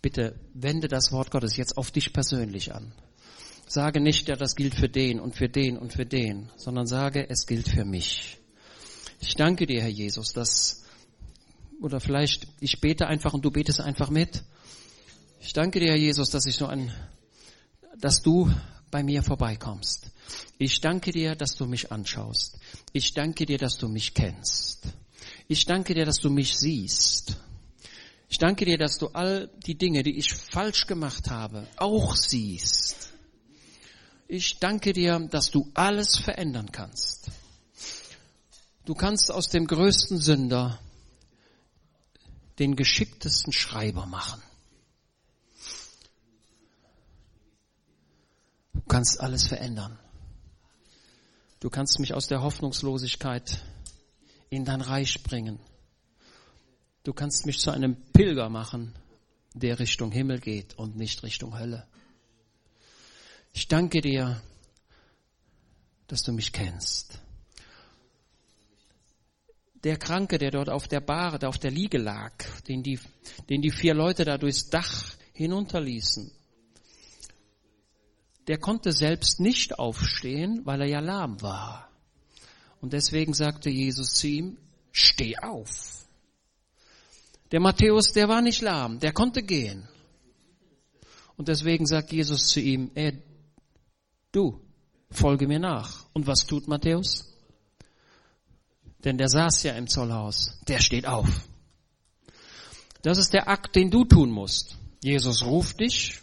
[0.02, 2.92] bitte wende das Wort Gottes jetzt auf dich persönlich an.
[3.66, 7.30] Sage nicht, ja, das gilt für den und für den und für den, sondern sage,
[7.30, 8.38] es gilt für mich.
[9.20, 10.81] Ich danke dir, Herr Jesus, dass,
[11.82, 14.42] oder vielleicht, ich bete einfach und du betest einfach mit.
[15.40, 16.92] Ich danke dir, Jesus, dass ich so ein,
[17.98, 18.50] dass du
[18.90, 20.10] bei mir vorbeikommst.
[20.58, 22.58] Ich danke dir, dass du mich anschaust.
[22.92, 24.86] Ich danke dir, dass du mich kennst.
[25.48, 27.36] Ich danke dir, dass du mich siehst.
[28.28, 33.10] Ich danke dir, dass du all die Dinge, die ich falsch gemacht habe, auch siehst.
[34.28, 37.30] Ich danke dir, dass du alles verändern kannst.
[38.84, 40.78] Du kannst aus dem größten Sünder
[42.58, 44.42] den geschicktesten Schreiber machen.
[48.74, 49.98] Du kannst alles verändern.
[51.60, 53.62] Du kannst mich aus der Hoffnungslosigkeit
[54.50, 55.60] in dein Reich bringen.
[57.04, 58.94] Du kannst mich zu einem Pilger machen,
[59.54, 61.86] der Richtung Himmel geht und nicht Richtung Hölle.
[63.52, 64.42] Ich danke dir,
[66.06, 67.21] dass du mich kennst.
[69.84, 72.32] Der Kranke, der dort auf der Bahre, der auf der Liege lag,
[72.68, 73.00] den die,
[73.48, 76.30] den die vier Leute da durchs Dach hinunterließen,
[78.48, 81.90] der konnte selbst nicht aufstehen, weil er ja lahm war.
[82.80, 84.58] Und deswegen sagte Jesus zu ihm,
[84.90, 86.04] steh auf.
[87.52, 89.88] Der Matthäus, der war nicht lahm, der konnte gehen.
[91.36, 93.22] Und deswegen sagt Jesus zu ihm, ey,
[94.32, 94.60] du,
[95.10, 96.06] folge mir nach.
[96.12, 97.31] Und was tut Matthäus?
[99.04, 101.28] Denn der saß ja im Zollhaus, der steht auf.
[103.02, 104.76] Das ist der Akt, den du tun musst.
[105.02, 106.20] Jesus ruft dich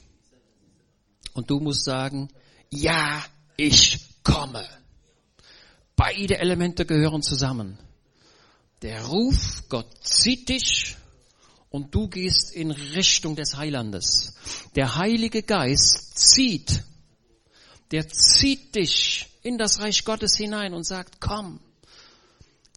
[1.33, 2.29] und du musst sagen,
[2.69, 3.23] ja,
[3.57, 4.65] ich komme.
[5.95, 7.77] Beide Elemente gehören zusammen.
[8.81, 10.95] Der Ruf, Gott zieht dich
[11.69, 14.35] und du gehst in Richtung des Heilandes.
[14.75, 16.83] Der Heilige Geist zieht,
[17.91, 21.59] der zieht dich in das Reich Gottes hinein und sagt, komm.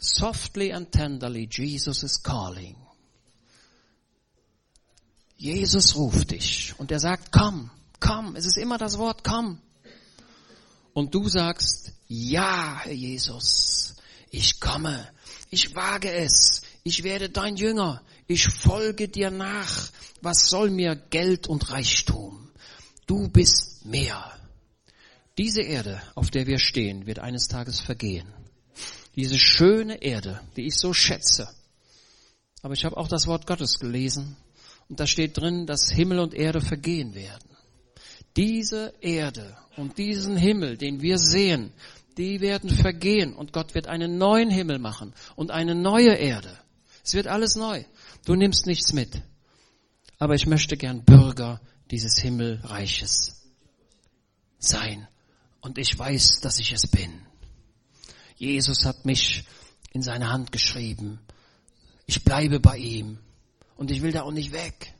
[0.04, 2.74] Softly and tenderly, Jesus is calling.
[5.36, 8.34] Jesus ruft dich und er sagt, komm, komm.
[8.34, 9.60] Es ist immer das Wort, komm.
[10.92, 13.94] Und du sagst, ja, Herr Jesus,
[14.30, 15.08] ich komme,
[15.50, 19.88] ich wage es, ich werde dein Jünger, ich folge dir nach.
[20.20, 22.50] Was soll mir Geld und Reichtum?
[23.06, 24.32] Du bist mehr.
[25.38, 28.26] Diese Erde, auf der wir stehen, wird eines Tages vergehen.
[29.16, 31.48] Diese schöne Erde, die ich so schätze.
[32.62, 34.36] Aber ich habe auch das Wort Gottes gelesen
[34.88, 37.50] und da steht drin, dass Himmel und Erde vergehen werden.
[38.36, 41.72] Diese Erde und diesen Himmel, den wir sehen,
[42.16, 46.58] die werden vergehen und Gott wird einen neuen Himmel machen und eine neue Erde.
[47.04, 47.84] Es wird alles neu.
[48.24, 49.22] Du nimmst nichts mit.
[50.18, 51.60] Aber ich möchte gern Bürger
[51.90, 53.42] dieses Himmelreiches
[54.58, 55.08] sein.
[55.60, 57.21] Und ich weiß, dass ich es bin.
[58.42, 59.44] Jesus hat mich
[59.92, 61.20] in seine Hand geschrieben.
[62.06, 63.20] Ich bleibe bei ihm.
[63.76, 64.92] Und ich will da auch nicht weg.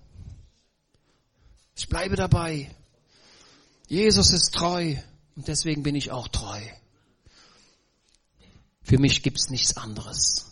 [1.75, 2.71] Ich bleibe dabei.
[3.89, 4.95] Jesus ist treu.
[5.35, 6.61] Und deswegen bin ich auch treu.
[8.85, 10.52] Für mich gibt's nichts anderes.